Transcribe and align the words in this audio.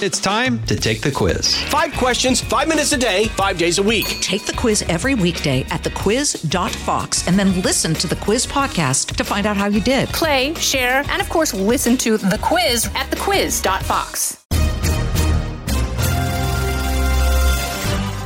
It's 0.00 0.20
time 0.20 0.62
to 0.66 0.76
take 0.76 1.00
the 1.00 1.10
quiz. 1.10 1.56
Five 1.64 1.92
questions, 1.94 2.40
five 2.40 2.68
minutes 2.68 2.92
a 2.92 2.96
day, 2.96 3.24
five 3.30 3.58
days 3.58 3.78
a 3.78 3.82
week. 3.82 4.06
Take 4.20 4.46
the 4.46 4.52
quiz 4.52 4.82
every 4.82 5.16
weekday 5.16 5.62
at 5.70 5.82
thequiz.fox 5.82 7.26
and 7.26 7.36
then 7.36 7.60
listen 7.62 7.94
to 7.94 8.06
the 8.06 8.14
quiz 8.14 8.46
podcast 8.46 9.16
to 9.16 9.24
find 9.24 9.44
out 9.44 9.56
how 9.56 9.66
you 9.66 9.80
did. 9.80 10.08
Play, 10.10 10.54
share, 10.54 11.02
and 11.08 11.20
of 11.20 11.28
course, 11.28 11.52
listen 11.52 11.96
to 11.96 12.16
the 12.16 12.38
quiz 12.40 12.86
at 12.94 13.10
thequiz.fox. 13.10 14.44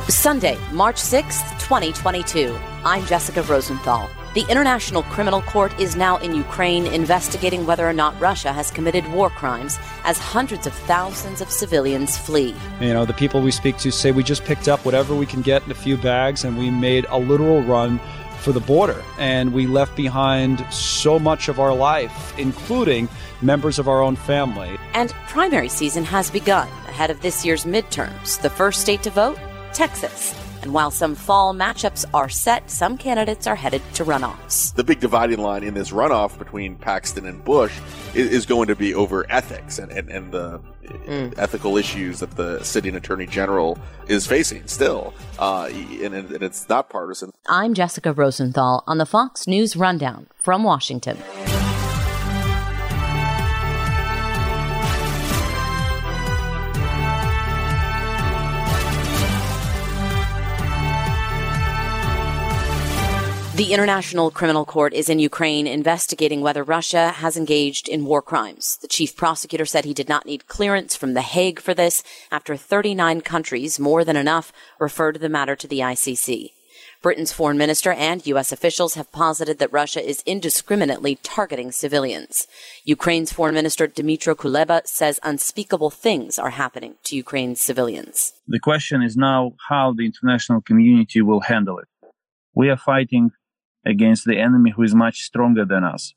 Sunday, 0.09 0.59
March 0.71 0.97
6th, 0.97 1.59
2022. 1.59 2.55
I'm 2.85 3.03
Jessica 3.07 3.41
Rosenthal. 3.41 4.07
The 4.33 4.49
International 4.49 5.03
Criminal 5.03 5.43
Court 5.43 5.79
is 5.79 5.95
now 5.95 6.17
in 6.17 6.33
Ukraine 6.33 6.87
investigating 6.87 7.67
whether 7.67 7.87
or 7.87 7.93
not 7.93 8.19
Russia 8.19 8.51
has 8.51 8.71
committed 8.71 9.07
war 9.11 9.29
crimes 9.29 9.77
as 10.05 10.17
hundreds 10.17 10.65
of 10.65 10.73
thousands 10.73 11.39
of 11.39 11.51
civilians 11.51 12.17
flee. 12.17 12.55
You 12.81 12.93
know, 12.93 13.05
the 13.05 13.13
people 13.13 13.41
we 13.41 13.51
speak 13.51 13.77
to 13.77 13.91
say 13.91 14.11
we 14.11 14.23
just 14.23 14.43
picked 14.43 14.67
up 14.67 14.83
whatever 14.85 15.13
we 15.13 15.27
can 15.27 15.43
get 15.43 15.63
in 15.65 15.71
a 15.71 15.75
few 15.75 15.97
bags 15.97 16.43
and 16.43 16.57
we 16.57 16.71
made 16.71 17.05
a 17.09 17.19
literal 17.19 17.61
run 17.61 17.99
for 18.39 18.51
the 18.51 18.59
border. 18.59 19.03
And 19.19 19.53
we 19.53 19.67
left 19.67 19.95
behind 19.95 20.65
so 20.73 21.19
much 21.19 21.47
of 21.47 21.59
our 21.59 21.75
life, 21.75 22.33
including 22.39 23.09
members 23.43 23.77
of 23.77 23.87
our 23.87 24.01
own 24.01 24.15
family. 24.15 24.79
And 24.95 25.11
primary 25.27 25.69
season 25.69 26.03
has 26.05 26.31
begun 26.31 26.67
ahead 26.87 27.11
of 27.11 27.21
this 27.21 27.45
year's 27.45 27.65
midterms. 27.65 28.41
The 28.41 28.49
first 28.49 28.81
state 28.81 29.03
to 29.03 29.11
vote? 29.11 29.37
Texas. 29.73 30.42
And 30.63 30.73
while 30.73 30.91
some 30.91 31.13
fall 31.13 31.53
matchups 31.53 32.05
are 32.13 32.29
set, 32.29 32.71
some 32.71 32.97
candidates 32.97 33.47
are 33.47 33.55
headed 33.55 33.81
to 33.95 34.05
runoffs. 34.05 34.73
The 34.73 34.83
big 34.85 35.01
dividing 35.01 35.39
line 35.39 35.61
in 35.61 35.73
this 35.73 35.91
runoff 35.91 36.39
between 36.39 36.77
Paxton 36.77 37.25
and 37.25 37.43
Bush 37.43 37.77
is, 38.15 38.29
is 38.31 38.45
going 38.45 38.69
to 38.69 38.75
be 38.75 38.93
over 38.93 39.29
ethics 39.29 39.77
and, 39.77 39.91
and, 39.91 40.09
and 40.09 40.31
the 40.31 40.61
mm. 40.85 41.33
ethical 41.37 41.75
issues 41.75 42.21
that 42.21 42.31
the 42.37 42.63
sitting 42.63 42.95
attorney 42.95 43.27
general 43.27 43.77
is 44.07 44.25
facing 44.25 44.65
still. 44.67 45.13
Uh, 45.37 45.65
and, 45.65 46.13
and 46.13 46.41
it's 46.41 46.69
not 46.69 46.89
partisan. 46.89 47.33
I'm 47.49 47.73
Jessica 47.73 48.13
Rosenthal 48.13 48.85
on 48.87 48.99
the 48.99 49.05
Fox 49.05 49.45
News 49.45 49.75
Rundown 49.75 50.27
from 50.37 50.63
Washington. 50.63 51.17
The 63.55 63.71
International 63.71 64.31
Criminal 64.31 64.65
Court 64.65 64.95
is 64.95 65.09
in 65.09 65.19
Ukraine 65.19 65.67
investigating 65.67 66.41
whether 66.41 66.63
Russia 66.63 67.09
has 67.09 67.37
engaged 67.37 67.87
in 67.87 68.03
war 68.03 68.23
crimes. 68.23 68.79
The 68.81 68.87
chief 68.87 69.15
prosecutor 69.15 69.63
said 69.63 69.85
he 69.85 69.93
did 69.93 70.09
not 70.09 70.25
need 70.25 70.47
clearance 70.47 70.95
from 70.95 71.13
The 71.13 71.21
Hague 71.21 71.59
for 71.59 71.75
this 71.75 72.01
after 72.31 72.57
39 72.57 73.21
countries, 73.21 73.79
more 73.79 74.03
than 74.03 74.15
enough, 74.15 74.51
referred 74.79 75.19
the 75.19 75.29
matter 75.29 75.55
to 75.55 75.67
the 75.67 75.81
ICC. 75.81 76.49
Britain's 77.03 77.31
foreign 77.31 77.59
minister 77.59 77.91
and 77.91 78.25
U.S. 78.25 78.51
officials 78.51 78.95
have 78.95 79.11
posited 79.11 79.59
that 79.59 79.71
Russia 79.71 80.03
is 80.03 80.23
indiscriminately 80.25 81.19
targeting 81.21 81.71
civilians. 81.71 82.47
Ukraine's 82.85 83.31
foreign 83.31 83.53
minister 83.53 83.87
Dmytro 83.87 84.33
Kuleba 84.33 84.87
says 84.87 85.19
unspeakable 85.21 85.91
things 85.91 86.39
are 86.39 86.49
happening 86.49 86.95
to 87.03 87.15
Ukraine's 87.15 87.61
civilians. 87.61 88.33
The 88.47 88.59
question 88.59 89.03
is 89.03 89.15
now 89.15 89.53
how 89.69 89.93
the 89.95 90.07
international 90.07 90.61
community 90.61 91.21
will 91.21 91.41
handle 91.41 91.77
it. 91.77 91.87
We 92.55 92.69
are 92.69 92.77
fighting 92.77 93.31
against 93.85 94.25
the 94.25 94.39
enemy 94.39 94.71
who 94.71 94.83
is 94.83 94.95
much 94.95 95.21
stronger 95.21 95.65
than 95.65 95.83
us. 95.83 96.13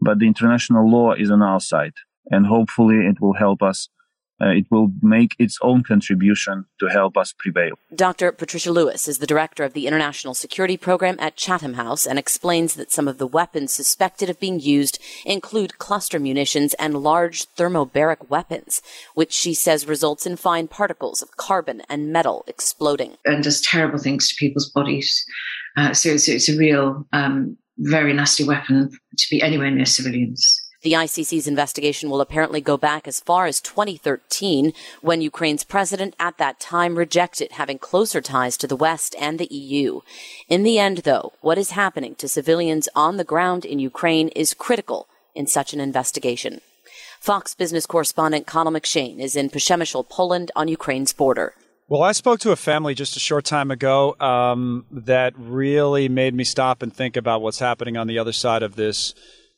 But 0.00 0.18
the 0.18 0.26
international 0.26 0.90
law 0.90 1.12
is 1.12 1.30
on 1.30 1.42
our 1.42 1.60
side, 1.60 1.94
and 2.30 2.46
hopefully 2.46 3.06
it 3.06 3.20
will 3.20 3.34
help 3.34 3.62
us. 3.62 3.88
Uh, 4.42 4.48
it 4.48 4.64
will 4.70 4.90
make 5.02 5.36
its 5.38 5.58
own 5.60 5.82
contribution 5.82 6.64
to 6.78 6.86
help 6.86 7.18
us 7.18 7.34
prevail. 7.36 7.74
Dr. 7.94 8.32
Patricia 8.32 8.72
Lewis 8.72 9.06
is 9.06 9.18
the 9.18 9.26
director 9.26 9.64
of 9.64 9.74
the 9.74 9.86
International 9.86 10.32
Security 10.32 10.78
Program 10.78 11.16
at 11.20 11.36
Chatham 11.36 11.74
House 11.74 12.06
and 12.06 12.18
explains 12.18 12.72
that 12.72 12.90
some 12.90 13.06
of 13.06 13.18
the 13.18 13.26
weapons 13.26 13.70
suspected 13.70 14.30
of 14.30 14.40
being 14.40 14.58
used 14.58 14.98
include 15.26 15.76
cluster 15.76 16.18
munitions 16.18 16.72
and 16.74 17.02
large 17.02 17.54
thermobaric 17.54 18.30
weapons, 18.30 18.80
which 19.14 19.34
she 19.34 19.52
says 19.52 19.86
results 19.86 20.24
in 20.24 20.36
fine 20.36 20.68
particles 20.68 21.20
of 21.20 21.36
carbon 21.36 21.82
and 21.90 22.10
metal 22.10 22.42
exploding. 22.46 23.18
And 23.26 23.44
does 23.44 23.60
terrible 23.60 23.98
things 23.98 24.30
to 24.30 24.36
people's 24.36 24.70
bodies. 24.70 25.26
Uh, 25.76 25.92
so, 25.94 26.10
it's 26.10 26.48
a 26.48 26.56
real, 26.56 27.06
um, 27.12 27.56
very 27.78 28.12
nasty 28.12 28.44
weapon 28.44 28.90
to 29.16 29.26
be 29.30 29.42
anywhere 29.42 29.70
near 29.70 29.86
civilians. 29.86 30.60
The 30.82 30.92
ICC's 30.92 31.46
investigation 31.46 32.08
will 32.08 32.22
apparently 32.22 32.62
go 32.62 32.78
back 32.78 33.06
as 33.06 33.20
far 33.20 33.44
as 33.44 33.60
2013, 33.60 34.72
when 35.02 35.20
Ukraine's 35.20 35.62
president 35.62 36.16
at 36.18 36.38
that 36.38 36.58
time 36.58 36.96
rejected 36.96 37.52
having 37.52 37.78
closer 37.78 38.22
ties 38.22 38.56
to 38.56 38.66
the 38.66 38.76
West 38.76 39.14
and 39.20 39.38
the 39.38 39.52
EU. 39.54 40.00
In 40.48 40.62
the 40.62 40.78
end, 40.78 40.98
though, 40.98 41.34
what 41.42 41.58
is 41.58 41.72
happening 41.72 42.14
to 42.14 42.28
civilians 42.28 42.88
on 42.94 43.18
the 43.18 43.24
ground 43.24 43.66
in 43.66 43.78
Ukraine 43.78 44.28
is 44.28 44.54
critical 44.54 45.06
in 45.34 45.46
such 45.46 45.74
an 45.74 45.80
investigation. 45.80 46.62
Fox 47.20 47.54
business 47.54 47.84
correspondent 47.84 48.46
Connell 48.46 48.72
McShane 48.72 49.18
is 49.18 49.36
in 49.36 49.50
Przemysl, 49.50 50.08
Poland, 50.08 50.50
on 50.56 50.68
Ukraine's 50.68 51.12
border. 51.12 51.52
Well, 51.90 52.04
I 52.04 52.12
spoke 52.12 52.38
to 52.40 52.52
a 52.52 52.56
family 52.56 52.94
just 52.94 53.16
a 53.16 53.18
short 53.18 53.44
time 53.44 53.72
ago 53.72 54.14
um, 54.20 54.86
that 54.92 55.34
really 55.36 56.08
made 56.08 56.34
me 56.34 56.44
stop 56.44 56.84
and 56.84 56.94
think 56.94 57.16
about 57.16 57.42
what's 57.42 57.58
happening 57.58 57.96
on 57.96 58.06
the 58.06 58.16
other 58.16 58.30
side 58.30 58.62
of 58.62 58.76
this 58.76 59.12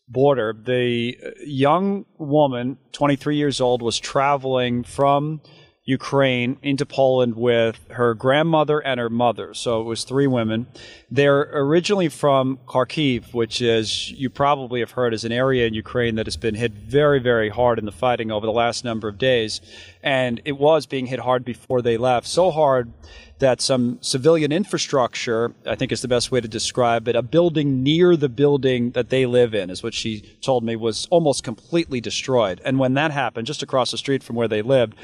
border. 0.09 0.57
The 0.59 1.15
young 1.45 2.07
woman, 2.17 2.79
23 2.93 3.37
years 3.37 3.61
old, 3.61 3.83
was 3.83 3.99
traveling 3.99 4.83
from 4.83 5.43
Ukraine 5.85 6.59
into 6.63 6.87
Poland 6.87 7.35
with 7.35 7.81
her 7.91 8.15
grandmother 8.15 8.79
and 8.79 9.01
her 9.01 9.11
mother. 9.11 9.53
So 9.53 9.81
it 9.81 9.85
was 9.85 10.05
three 10.05 10.29
women. 10.29 10.69
They're 11.11 11.51
originally 11.53 12.09
from 12.09 12.61
Kharkiv, 12.69 13.35
which 13.35 13.61
is, 13.61 14.11
you 14.13 14.31
probably 14.31 14.79
have 14.79 14.93
heard, 14.93 15.13
is 15.13 15.25
an 15.25 15.33
area 15.33 15.67
in 15.67 15.75
Ukraine 15.75 16.15
that 16.15 16.27
has 16.27 16.37
been 16.37 16.55
hit 16.55 16.73
very, 16.73 17.19
very 17.19 17.49
hard 17.49 17.81
in 17.81 17.85
the 17.85 17.91
fighting 17.91 18.31
over 18.31 18.47
the 18.47 18.53
last 18.53 18.85
number 18.85 19.09
of 19.09 19.19
days. 19.19 19.61
And 20.05 20.41
it 20.45 20.53
was 20.53 20.87
being 20.87 21.07
hit 21.07 21.19
hard 21.19 21.45
before 21.45 21.83
they 21.83 21.97
left. 21.97 22.29
So 22.29 22.53
hard 22.53 22.93
that 23.41 23.61
some 23.61 23.99
civilian 24.03 24.53
infrastructure, 24.53 25.53
I 25.67 25.75
think 25.75 25.91
is 25.91 26.01
the 26.01 26.07
best 26.07 26.31
way 26.31 26.41
to 26.41 26.47
describe 26.47 27.09
it, 27.09 27.17
a 27.17 27.23
building 27.23 27.83
near 27.83 28.17
the 28.17 28.29
building 28.29 28.93
that 28.93 29.11
they 29.11 29.27
live 29.27 29.53
in, 29.53 29.69
is 29.69 29.83
what 29.83 29.95
she 29.95 30.21
told 30.43 30.63
me, 30.63 30.77
was 30.77 31.09
almost 31.11 31.43
completely 31.43 32.01
destroyed. 32.01 32.61
And 32.65 32.79
when 32.79 32.95
that 32.95 33.11
happened, 33.11 33.49
just 33.49 33.65
across 33.65 33.91
the 33.91 33.99
street 33.99 34.23
from 34.23 34.37
where 34.37 34.47
they 34.47 34.63
lived, 34.63 34.95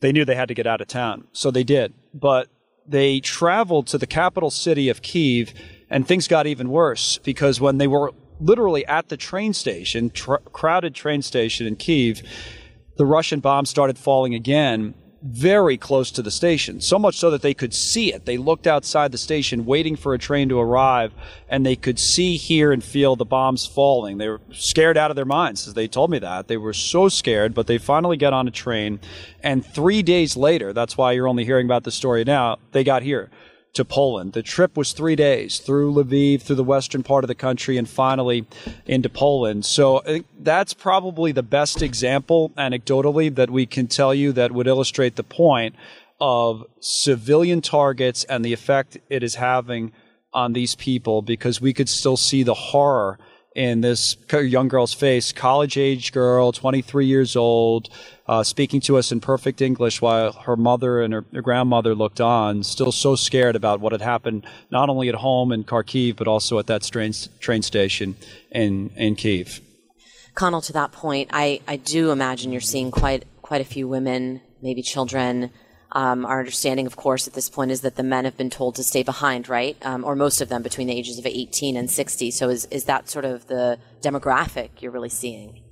they 0.00 0.12
knew 0.12 0.24
they 0.24 0.34
had 0.34 0.48
to 0.48 0.54
get 0.54 0.66
out 0.66 0.80
of 0.80 0.88
town. 0.88 1.26
So 1.32 1.50
they 1.50 1.64
did. 1.64 1.94
But 2.14 2.48
they 2.86 3.20
traveled 3.20 3.86
to 3.88 3.98
the 3.98 4.06
capital 4.06 4.50
city 4.50 4.88
of 4.88 5.02
Kiev, 5.02 5.52
and 5.90 6.06
things 6.06 6.28
got 6.28 6.46
even 6.46 6.68
worse 6.68 7.18
because 7.18 7.60
when 7.60 7.78
they 7.78 7.86
were 7.86 8.12
literally 8.40 8.86
at 8.86 9.08
the 9.08 9.16
train 9.16 9.52
station, 9.52 10.10
tr- 10.10 10.34
crowded 10.52 10.94
train 10.94 11.22
station 11.22 11.66
in 11.66 11.76
Kiev, 11.76 12.22
the 12.96 13.06
Russian 13.06 13.40
bombs 13.40 13.70
started 13.70 13.98
falling 13.98 14.34
again 14.34 14.94
very 15.22 15.76
close 15.76 16.10
to 16.12 16.22
the 16.22 16.30
station, 16.30 16.80
so 16.80 16.98
much 16.98 17.16
so 17.16 17.30
that 17.30 17.42
they 17.42 17.54
could 17.54 17.74
see 17.74 18.12
it. 18.12 18.26
They 18.26 18.36
looked 18.36 18.66
outside 18.66 19.12
the 19.12 19.18
station 19.18 19.64
waiting 19.64 19.96
for 19.96 20.14
a 20.14 20.18
train 20.18 20.48
to 20.50 20.60
arrive, 20.60 21.12
and 21.48 21.64
they 21.64 21.76
could 21.76 21.98
see, 21.98 22.36
hear, 22.36 22.72
and 22.72 22.84
feel 22.84 23.16
the 23.16 23.24
bombs 23.24 23.66
falling. 23.66 24.18
They 24.18 24.28
were 24.28 24.40
scared 24.52 24.96
out 24.96 25.10
of 25.10 25.16
their 25.16 25.24
minds, 25.24 25.66
as 25.66 25.74
they 25.74 25.88
told 25.88 26.10
me 26.10 26.18
that. 26.18 26.48
They 26.48 26.56
were 26.56 26.74
so 26.74 27.08
scared, 27.08 27.54
but 27.54 27.66
they 27.66 27.78
finally 27.78 28.16
got 28.16 28.32
on 28.32 28.46
a 28.46 28.50
train, 28.52 29.00
and 29.42 29.64
three 29.64 30.02
days 30.02 30.36
later, 30.36 30.72
that's 30.72 30.96
why 30.96 31.12
you're 31.12 31.28
only 31.28 31.44
hearing 31.44 31.66
about 31.66 31.84
the 31.84 31.92
story 31.92 32.24
now, 32.24 32.58
they 32.72 32.84
got 32.84 33.02
here 33.02 33.30
to 33.76 33.84
Poland. 33.84 34.32
The 34.32 34.42
trip 34.42 34.76
was 34.76 34.92
three 34.92 35.16
days 35.16 35.58
through 35.58 35.92
Lviv, 35.92 36.42
through 36.42 36.56
the 36.56 36.64
western 36.64 37.02
part 37.02 37.24
of 37.24 37.28
the 37.28 37.34
country, 37.34 37.76
and 37.76 37.88
finally 37.88 38.46
into 38.86 39.08
Poland. 39.08 39.64
So 39.64 39.98
uh, 39.98 40.20
that's 40.38 40.74
probably 40.74 41.32
the 41.32 41.42
best 41.42 41.82
example, 41.82 42.50
anecdotally, 42.58 43.34
that 43.34 43.50
we 43.50 43.66
can 43.66 43.86
tell 43.86 44.14
you 44.14 44.32
that 44.32 44.52
would 44.52 44.66
illustrate 44.66 45.16
the 45.16 45.22
point 45.22 45.74
of 46.20 46.64
civilian 46.80 47.60
targets 47.60 48.24
and 48.24 48.44
the 48.44 48.52
effect 48.52 48.96
it 49.10 49.22
is 49.22 49.34
having 49.36 49.92
on 50.32 50.52
these 50.52 50.74
people 50.74 51.22
because 51.22 51.60
we 51.60 51.72
could 51.72 51.88
still 51.88 52.16
see 52.16 52.42
the 52.42 52.54
horror 52.54 53.18
in 53.54 53.80
this 53.80 54.16
young 54.30 54.68
girl's 54.68 54.92
face, 54.92 55.32
college 55.32 55.78
age 55.78 56.12
girl, 56.12 56.52
23 56.52 57.06
years 57.06 57.36
old, 57.36 57.88
uh, 58.28 58.42
speaking 58.42 58.80
to 58.80 58.96
us 58.96 59.12
in 59.12 59.20
perfect 59.20 59.60
English 59.60 60.02
while 60.02 60.32
her 60.32 60.56
mother 60.56 61.00
and 61.00 61.12
her, 61.12 61.24
her, 61.32 61.42
grandmother 61.42 61.94
looked 61.94 62.20
on, 62.20 62.62
still 62.62 62.92
so 62.92 63.14
scared 63.14 63.54
about 63.54 63.80
what 63.80 63.92
had 63.92 64.00
happened, 64.00 64.46
not 64.70 64.88
only 64.88 65.08
at 65.08 65.16
home 65.16 65.52
in 65.52 65.64
Kharkiv, 65.64 66.16
but 66.16 66.26
also 66.26 66.58
at 66.58 66.66
that 66.66 66.82
train, 66.82 67.12
train 67.40 67.62
station 67.62 68.16
in, 68.50 68.90
in 68.96 69.14
Kiev. 69.14 69.60
Connell, 70.34 70.60
to 70.62 70.72
that 70.72 70.92
point, 70.92 71.30
I, 71.32 71.60
I 71.68 71.76
do 71.76 72.10
imagine 72.10 72.52
you're 72.52 72.60
seeing 72.60 72.90
quite, 72.90 73.24
quite 73.42 73.60
a 73.60 73.64
few 73.64 73.88
women, 73.88 74.40
maybe 74.60 74.82
children, 74.82 75.50
um, 75.92 76.26
our 76.26 76.40
understanding, 76.40 76.86
of 76.86 76.96
course, 76.96 77.26
at 77.26 77.34
this 77.34 77.48
point 77.48 77.70
is 77.70 77.80
that 77.82 77.96
the 77.96 78.02
men 78.02 78.24
have 78.24 78.36
been 78.36 78.50
told 78.50 78.74
to 78.74 78.82
stay 78.82 79.02
behind, 79.02 79.48
right? 79.48 79.76
Um, 79.82 80.04
or 80.04 80.14
most 80.14 80.40
of 80.40 80.48
them 80.48 80.62
between 80.62 80.88
the 80.88 80.98
ages 80.98 81.18
of 81.18 81.24
18 81.24 81.76
and 81.76 81.90
60. 81.90 82.30
So 82.32 82.48
is, 82.48 82.66
is 82.66 82.84
that 82.84 83.08
sort 83.08 83.24
of 83.24 83.46
the 83.46 83.78
demographic 84.02 84.82
you're 84.82 84.90
really 84.90 85.08
seeing? 85.08 85.62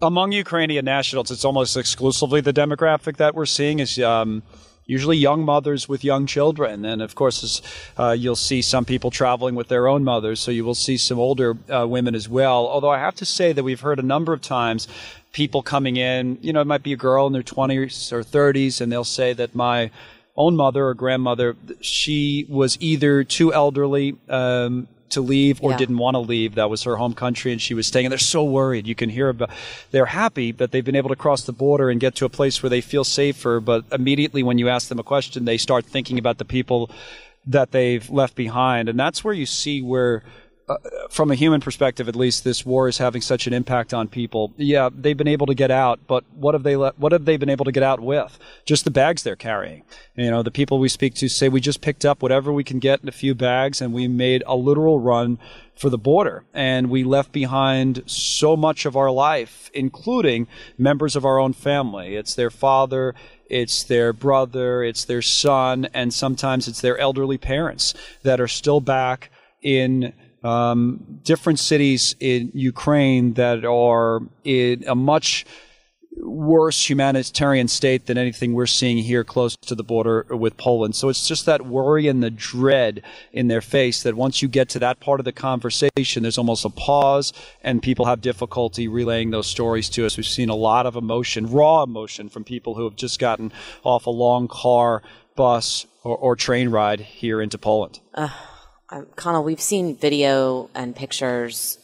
Among 0.00 0.30
Ukrainian 0.30 0.84
nationals, 0.84 1.32
it's 1.32 1.44
almost 1.44 1.76
exclusively 1.76 2.40
the 2.40 2.52
demographic 2.52 3.16
that 3.16 3.34
we're 3.34 3.46
seeing 3.46 3.80
is 3.80 3.98
um, 3.98 4.44
usually 4.86 5.16
young 5.16 5.44
mothers 5.44 5.88
with 5.88 6.04
young 6.04 6.24
children. 6.24 6.84
And 6.84 7.02
of 7.02 7.16
course, 7.16 7.60
uh, 7.98 8.12
you'll 8.12 8.36
see 8.36 8.62
some 8.62 8.84
people 8.84 9.10
traveling 9.10 9.56
with 9.56 9.66
their 9.66 9.88
own 9.88 10.04
mothers, 10.04 10.38
so 10.38 10.52
you 10.52 10.64
will 10.64 10.76
see 10.76 10.98
some 10.98 11.18
older 11.18 11.56
uh, 11.68 11.84
women 11.84 12.14
as 12.14 12.28
well. 12.28 12.68
Although 12.68 12.90
I 12.90 13.00
have 13.00 13.16
to 13.16 13.24
say 13.24 13.52
that 13.52 13.64
we've 13.64 13.80
heard 13.80 13.98
a 13.98 14.02
number 14.02 14.32
of 14.32 14.40
times 14.40 14.86
people 15.32 15.62
coming 15.62 15.96
in, 15.96 16.38
you 16.42 16.52
know, 16.52 16.60
it 16.60 16.68
might 16.68 16.84
be 16.84 16.92
a 16.92 16.96
girl 16.96 17.26
in 17.26 17.32
their 17.32 17.42
20s 17.42 18.12
or 18.12 18.22
30s, 18.22 18.80
and 18.80 18.92
they'll 18.92 19.02
say 19.02 19.32
that 19.32 19.52
my 19.56 19.90
own 20.36 20.54
mother 20.54 20.86
or 20.86 20.94
grandmother, 20.94 21.56
she 21.80 22.46
was 22.48 22.78
either 22.80 23.24
too 23.24 23.52
elderly, 23.52 24.16
um, 24.28 24.86
to 25.10 25.20
leave 25.20 25.58
or 25.62 25.70
Yeah. 25.70 25.76
didn't 25.78 25.98
want 25.98 26.14
to 26.14 26.20
leave. 26.20 26.54
That 26.54 26.70
was 26.70 26.82
her 26.84 26.96
home 26.96 27.14
country, 27.14 27.52
and 27.52 27.60
she 27.60 27.74
was 27.74 27.86
staying. 27.86 28.06
And 28.06 28.12
they're 28.12 28.18
so 28.18 28.44
worried. 28.44 28.86
You 28.86 28.94
can 28.94 29.10
hear 29.10 29.28
about. 29.28 29.50
They're 29.90 30.06
happy 30.06 30.52
that 30.52 30.70
they've 30.70 30.84
been 30.84 30.96
able 30.96 31.08
to 31.10 31.16
cross 31.16 31.42
the 31.42 31.52
border 31.52 31.90
and 31.90 32.00
get 32.00 32.14
to 32.16 32.24
a 32.24 32.28
place 32.28 32.62
where 32.62 32.70
they 32.70 32.80
feel 32.80 33.04
safer. 33.04 33.60
But 33.60 33.84
immediately, 33.92 34.42
when 34.42 34.58
you 34.58 34.68
ask 34.68 34.88
them 34.88 34.98
a 34.98 35.02
question, 35.04 35.44
they 35.44 35.58
start 35.58 35.84
thinking 35.86 36.18
about 36.18 36.38
the 36.38 36.44
people 36.44 36.90
that 37.46 37.70
they've 37.70 38.08
left 38.10 38.34
behind, 38.34 38.88
and 38.88 38.98
that's 38.98 39.24
where 39.24 39.34
you 39.34 39.46
see 39.46 39.80
where. 39.82 40.22
Uh, 40.68 40.76
from 41.08 41.30
a 41.30 41.34
human 41.34 41.60
perspective, 41.60 42.08
at 42.08 42.16
least, 42.16 42.44
this 42.44 42.66
war 42.66 42.88
is 42.88 42.98
having 42.98 43.22
such 43.22 43.46
an 43.46 43.54
impact 43.54 43.94
on 43.94 44.06
people. 44.06 44.52
Yeah, 44.56 44.90
they've 44.92 45.16
been 45.16 45.28
able 45.28 45.46
to 45.46 45.54
get 45.54 45.70
out, 45.70 46.00
but 46.06 46.24
what 46.34 46.54
have 46.54 46.62
they 46.62 46.76
le- 46.76 46.92
what 46.98 47.12
have 47.12 47.24
they 47.24 47.36
been 47.38 47.48
able 47.48 47.64
to 47.64 47.72
get 47.72 47.82
out 47.82 48.00
with? 48.00 48.38
Just 48.66 48.84
the 48.84 48.90
bags 48.90 49.22
they're 49.22 49.36
carrying. 49.36 49.82
You 50.14 50.30
know, 50.30 50.42
the 50.42 50.50
people 50.50 50.78
we 50.78 50.88
speak 50.88 51.14
to 51.14 51.28
say 51.28 51.48
we 51.48 51.60
just 51.60 51.80
picked 51.80 52.04
up 52.04 52.22
whatever 52.22 52.52
we 52.52 52.64
can 52.64 52.78
get 52.78 53.00
in 53.02 53.08
a 53.08 53.12
few 53.12 53.34
bags, 53.34 53.80
and 53.80 53.94
we 53.94 54.08
made 54.08 54.42
a 54.46 54.56
literal 54.56 55.00
run 55.00 55.38
for 55.74 55.88
the 55.88 55.98
border, 55.98 56.44
and 56.52 56.90
we 56.90 57.04
left 57.04 57.32
behind 57.32 58.02
so 58.04 58.56
much 58.56 58.84
of 58.84 58.96
our 58.96 59.10
life, 59.10 59.70
including 59.72 60.48
members 60.76 61.16
of 61.16 61.24
our 61.24 61.38
own 61.38 61.52
family. 61.52 62.16
It's 62.16 62.34
their 62.34 62.50
father, 62.50 63.14
it's 63.48 63.84
their 63.84 64.12
brother, 64.12 64.82
it's 64.82 65.04
their 65.04 65.22
son, 65.22 65.88
and 65.94 66.12
sometimes 66.12 66.68
it's 66.68 66.80
their 66.80 66.98
elderly 66.98 67.38
parents 67.38 67.94
that 68.22 68.40
are 68.40 68.48
still 68.48 68.80
back 68.80 69.30
in 69.62 70.12
um, 70.42 71.20
different 71.24 71.58
cities 71.58 72.14
in 72.20 72.50
Ukraine 72.54 73.34
that 73.34 73.64
are 73.64 74.20
in 74.44 74.84
a 74.86 74.94
much 74.94 75.44
worse 76.20 76.88
humanitarian 76.88 77.68
state 77.68 78.06
than 78.06 78.18
anything 78.18 78.52
we're 78.52 78.66
seeing 78.66 78.98
here 78.98 79.24
close 79.24 79.56
to 79.56 79.74
the 79.74 79.82
border 79.82 80.26
with 80.30 80.56
Poland. 80.56 80.96
So 80.96 81.08
it's 81.08 81.26
just 81.28 81.46
that 81.46 81.66
worry 81.66 82.08
and 82.08 82.22
the 82.22 82.30
dread 82.30 83.02
in 83.32 83.48
their 83.48 83.60
face 83.60 84.02
that 84.02 84.14
once 84.14 84.42
you 84.42 84.48
get 84.48 84.68
to 84.70 84.78
that 84.80 85.00
part 85.00 85.20
of 85.20 85.24
the 85.24 85.32
conversation, 85.32 86.22
there's 86.22 86.38
almost 86.38 86.64
a 86.64 86.70
pause 86.70 87.32
and 87.62 87.82
people 87.82 88.06
have 88.06 88.20
difficulty 88.20 88.88
relaying 88.88 89.30
those 89.30 89.46
stories 89.46 89.88
to 89.90 90.06
us. 90.06 90.16
We've 90.16 90.26
seen 90.26 90.48
a 90.48 90.54
lot 90.54 90.86
of 90.86 90.96
emotion, 90.96 91.50
raw 91.50 91.82
emotion 91.82 92.28
from 92.28 92.44
people 92.44 92.74
who 92.74 92.84
have 92.84 92.96
just 92.96 93.18
gotten 93.18 93.52
off 93.84 94.06
a 94.06 94.10
long 94.10 94.48
car, 94.48 95.02
bus, 95.36 95.86
or, 96.02 96.16
or 96.16 96.36
train 96.36 96.70
ride 96.70 97.00
here 97.00 97.40
into 97.40 97.58
Poland. 97.58 98.00
Uh, 98.14 98.28
Connell, 99.16 99.44
we've 99.44 99.60
seen 99.60 99.96
video 99.96 100.70
and 100.74 100.96
pictures. 100.96 101.78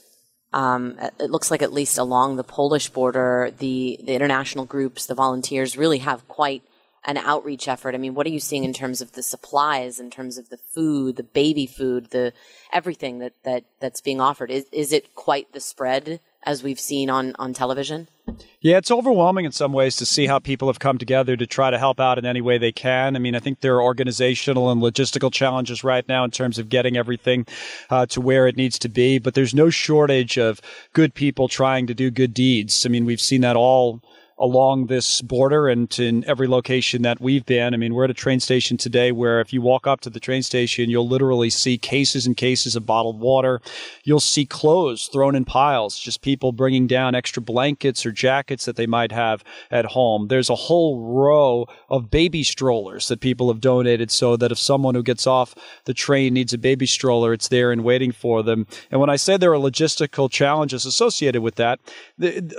Um, 0.52 0.96
it 1.20 1.30
looks 1.30 1.50
like 1.50 1.62
at 1.62 1.72
least 1.72 1.98
along 1.98 2.36
the 2.36 2.44
Polish 2.44 2.88
border, 2.88 3.50
the 3.58 3.98
the 4.02 4.14
international 4.14 4.64
groups, 4.64 5.06
the 5.06 5.14
volunteers, 5.14 5.76
really 5.76 5.98
have 5.98 6.26
quite 6.28 6.62
an 7.04 7.18
outreach 7.18 7.68
effort. 7.68 7.94
I 7.94 7.98
mean, 7.98 8.14
what 8.14 8.26
are 8.26 8.30
you 8.30 8.40
seeing 8.40 8.64
in 8.64 8.72
terms 8.72 9.02
of 9.02 9.12
the 9.12 9.22
supplies, 9.22 10.00
in 10.00 10.10
terms 10.10 10.38
of 10.38 10.48
the 10.48 10.56
food, 10.56 11.16
the 11.16 11.22
baby 11.22 11.66
food, 11.66 12.10
the 12.10 12.32
everything 12.72 13.18
that, 13.18 13.34
that 13.42 13.64
that's 13.80 14.00
being 14.00 14.20
offered? 14.20 14.50
Is 14.50 14.66
is 14.72 14.92
it 14.92 15.14
quite 15.14 15.52
the 15.52 15.60
spread 15.60 16.20
as 16.44 16.62
we've 16.62 16.80
seen 16.80 17.10
on 17.10 17.34
on 17.38 17.52
television? 17.52 18.08
Yeah, 18.60 18.78
it's 18.78 18.90
overwhelming 18.90 19.44
in 19.44 19.52
some 19.52 19.74
ways 19.74 19.96
to 19.96 20.06
see 20.06 20.26
how 20.26 20.38
people 20.38 20.68
have 20.68 20.78
come 20.78 20.96
together 20.96 21.36
to 21.36 21.46
try 21.46 21.70
to 21.70 21.78
help 21.78 22.00
out 22.00 22.18
in 22.18 22.24
any 22.24 22.40
way 22.40 22.56
they 22.56 22.72
can. 22.72 23.16
I 23.16 23.18
mean, 23.18 23.34
I 23.34 23.38
think 23.38 23.60
there 23.60 23.74
are 23.74 23.82
organizational 23.82 24.70
and 24.70 24.80
logistical 24.80 25.30
challenges 25.30 25.84
right 25.84 26.08
now 26.08 26.24
in 26.24 26.30
terms 26.30 26.58
of 26.58 26.70
getting 26.70 26.96
everything 26.96 27.46
uh, 27.90 28.06
to 28.06 28.22
where 28.22 28.46
it 28.46 28.56
needs 28.56 28.78
to 28.80 28.88
be, 28.88 29.18
but 29.18 29.34
there's 29.34 29.54
no 29.54 29.68
shortage 29.68 30.38
of 30.38 30.62
good 30.94 31.12
people 31.14 31.48
trying 31.48 31.86
to 31.86 31.94
do 31.94 32.10
good 32.10 32.32
deeds. 32.32 32.86
I 32.86 32.88
mean, 32.88 33.04
we've 33.04 33.20
seen 33.20 33.42
that 33.42 33.56
all 33.56 34.00
along 34.38 34.86
this 34.86 35.20
border 35.20 35.68
and 35.68 35.98
in 35.98 36.24
every 36.24 36.48
location 36.48 37.02
that 37.02 37.20
we've 37.20 37.46
been. 37.46 37.72
I 37.72 37.76
mean, 37.76 37.94
we're 37.94 38.04
at 38.04 38.10
a 38.10 38.14
train 38.14 38.40
station 38.40 38.76
today 38.76 39.12
where 39.12 39.40
if 39.40 39.52
you 39.52 39.62
walk 39.62 39.86
up 39.86 40.00
to 40.00 40.10
the 40.10 40.20
train 40.20 40.42
station, 40.42 40.90
you'll 40.90 41.08
literally 41.08 41.50
see 41.50 41.78
cases 41.78 42.26
and 42.26 42.36
cases 42.36 42.74
of 42.74 42.84
bottled 42.84 43.20
water. 43.20 43.60
You'll 44.02 44.20
see 44.20 44.44
clothes 44.44 45.06
thrown 45.06 45.34
in 45.34 45.44
piles, 45.44 45.98
just 45.98 46.20
people 46.20 46.52
bringing 46.52 46.86
down 46.86 47.14
extra 47.14 47.42
blankets 47.42 48.04
or 48.04 48.10
jackets 48.10 48.64
that 48.64 48.76
they 48.76 48.86
might 48.86 49.12
have 49.12 49.44
at 49.70 49.86
home. 49.86 50.28
There's 50.28 50.50
a 50.50 50.54
whole 50.54 51.00
row 51.00 51.66
of 51.88 52.10
baby 52.10 52.42
strollers 52.42 53.08
that 53.08 53.20
people 53.20 53.48
have 53.48 53.60
donated 53.60 54.10
so 54.10 54.36
that 54.36 54.50
if 54.50 54.58
someone 54.58 54.94
who 54.94 55.02
gets 55.02 55.26
off 55.26 55.54
the 55.84 55.94
train 55.94 56.34
needs 56.34 56.52
a 56.52 56.58
baby 56.58 56.86
stroller, 56.86 57.32
it's 57.32 57.48
there 57.48 57.70
and 57.70 57.84
waiting 57.84 58.10
for 58.10 58.42
them. 58.42 58.66
And 58.90 59.00
when 59.00 59.10
I 59.10 59.16
say 59.16 59.36
there 59.36 59.52
are 59.52 59.58
logistical 59.58 60.30
challenges 60.30 60.84
associated 60.84 61.42
with 61.42 61.54
that, 61.56 61.78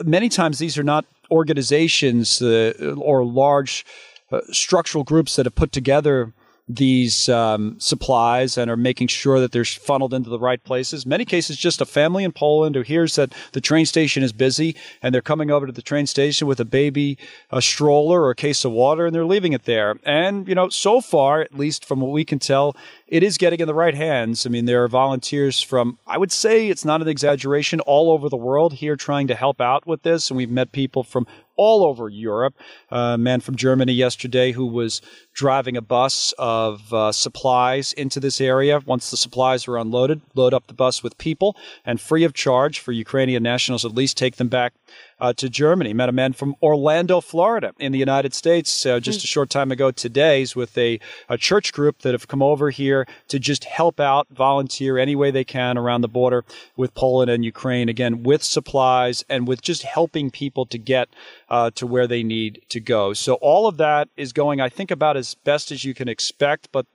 many 0.06 0.30
times 0.30 0.60
these 0.60 0.78
are 0.78 0.84
not 0.84 1.06
organizations 1.32 2.42
uh, 2.42 2.96
or 2.98 3.26
large 3.26 3.86
uh, 4.32 4.42
structural 4.52 5.04
groups 5.04 5.36
that 5.36 5.46
have 5.46 5.56
put 5.56 5.72
together 5.72 6.34
these 6.68 7.30
um, 7.30 7.80
supplies 7.80 8.58
and 8.58 8.72
are 8.72 8.78
making 8.78 9.08
sure 9.08 9.40
that 9.40 9.52
they're 9.52 9.64
funneled 9.64 10.14
into 10.14 10.30
the 10.30 10.40
right 10.40 10.64
places. 10.64 11.06
Many 11.06 11.24
cases, 11.24 11.58
just 11.58 11.80
a 11.80 11.86
family 11.86 12.24
in 12.24 12.32
Poland 12.32 12.76
who 12.76 12.82
hears 12.82 13.16
that 13.16 13.34
the 13.52 13.62
train 13.62 13.86
station 13.86 14.24
is 14.24 14.34
busy 14.34 14.76
and 15.02 15.14
they're 15.14 15.22
coming 15.22 15.52
over 15.52 15.68
to 15.68 15.72
the 15.72 15.84
train 15.84 16.08
station 16.08 16.48
with 16.48 16.60
a 16.60 16.66
baby, 16.66 17.20
a 17.52 17.62
stroller, 17.62 18.24
or 18.24 18.32
a 18.32 18.36
case 18.36 18.66
of 18.66 18.72
water, 18.72 19.06
and 19.06 19.16
they're 19.16 19.26
leaving 19.26 19.54
it 19.54 19.66
there. 19.66 20.00
And, 20.04 20.48
you 20.48 20.56
know, 20.56 20.70
so 20.70 21.02
far, 21.02 21.42
at 21.42 21.54
least 21.54 21.86
from 21.86 22.02
what 22.02 22.12
we 22.12 22.26
can 22.26 22.40
tell, 22.40 22.76
it 23.08 23.22
is 23.22 23.38
getting 23.38 23.60
in 23.60 23.68
the 23.68 23.74
right 23.74 23.94
hands. 23.94 24.48
I 24.48 24.50
mean, 24.50 24.66
there 24.66 24.84
are 24.84 24.88
volunteers 24.88 25.62
from, 25.62 26.00
I 26.08 26.18
would 26.18 26.32
say 26.32 26.70
it's 26.70 26.86
not 26.86 27.02
an 27.02 27.08
exaggeration, 27.08 27.80
all 27.82 28.12
over 28.12 28.28
the 28.28 28.38
world 28.38 28.74
here 28.74 28.96
trying 28.96 29.28
to 29.28 29.36
help 29.36 29.62
out 29.62 29.86
with 29.86 30.02
this. 30.02 30.32
And 30.32 30.38
we've 30.38 30.50
met 30.50 30.72
people 30.72 31.04
from 31.04 31.28
all 31.58 31.86
over 31.86 32.10
Europe. 32.10 32.56
a 32.90 33.18
man 33.18 33.40
from 33.40 33.56
Germany 33.56 33.94
yesterday 33.94 34.52
who 34.52 34.66
was 34.66 35.02
driving 35.36 35.76
a 35.76 35.82
bus 35.82 36.34
of 36.40 36.94
uh, 36.94 37.12
supplies 37.12 37.94
into 37.94 38.20
this 38.22 38.40
area. 38.40 38.80
Once 38.86 39.12
the 39.12 39.18
supplies 39.18 39.68
were 39.68 39.78
unloaded, 39.78 40.22
load 40.34 40.54
up 40.54 40.66
the 40.68 40.74
bus 40.74 41.04
with 41.04 41.18
people 41.18 41.56
and 41.86 42.00
free 42.00 42.24
of 42.24 42.34
charge 42.34 42.80
for 42.80 42.94
Ukrainian 42.94 43.44
nationals, 43.44 43.84
at 43.84 43.94
least 43.94 44.18
take 44.18 44.38
them 44.38 44.48
back 44.48 44.74
uh, 45.20 45.34
to 45.34 45.50
Germany. 45.50 45.94
Met 45.94 46.10
a 46.10 46.14
man 46.14 46.34
from 46.34 46.56
Orlando, 46.62 47.22
Florida, 47.22 47.74
in 47.80 47.92
the 47.92 48.00
United 48.00 48.34
States 48.34 48.86
uh, 48.86 49.00
just 49.00 49.24
a 49.24 49.28
short 49.28 49.50
time 49.50 49.72
ago 49.72 49.92
today. 49.92 50.46
With 50.56 50.78
a, 50.78 51.00
a 51.30 51.38
church 51.38 51.72
group 51.72 52.00
that 52.00 52.14
have 52.14 52.28
come 52.28 52.42
over 52.42 52.70
here 52.70 53.08
to 53.30 53.40
just 53.40 53.64
help 53.66 54.00
out, 54.00 54.28
volunteer 54.30 54.98
any 54.98 55.16
way 55.16 55.32
they 55.32 55.44
can 55.44 55.78
around 55.78 56.02
the 56.02 56.08
border 56.08 56.44
with 56.76 56.94
Poland 56.94 57.32
and 57.32 57.46
Ukraine, 57.46 57.90
again, 57.90 58.24
with 58.24 58.44
supplies 58.44 59.24
and 59.30 59.48
with 59.48 59.62
just 59.62 59.84
helping 59.84 60.30
people 60.30 60.66
to 60.68 60.78
get 60.78 61.10
uh, 61.50 61.72
to 61.76 61.88
where 61.88 62.08
they 62.08 62.24
need 62.24 62.62
to 62.70 62.80
go. 62.80 63.14
So 63.14 63.36
all 63.36 63.68
of 63.68 63.78
that 63.78 64.10
is 64.18 64.34
going, 64.34 64.60
I 64.60 64.70
think, 64.70 64.92
about 64.92 65.16
as 65.18 65.25
best 65.34 65.72
as 65.72 65.84
you 65.84 65.94
can 65.94 66.08
expect, 66.08 66.70
but 66.72 66.86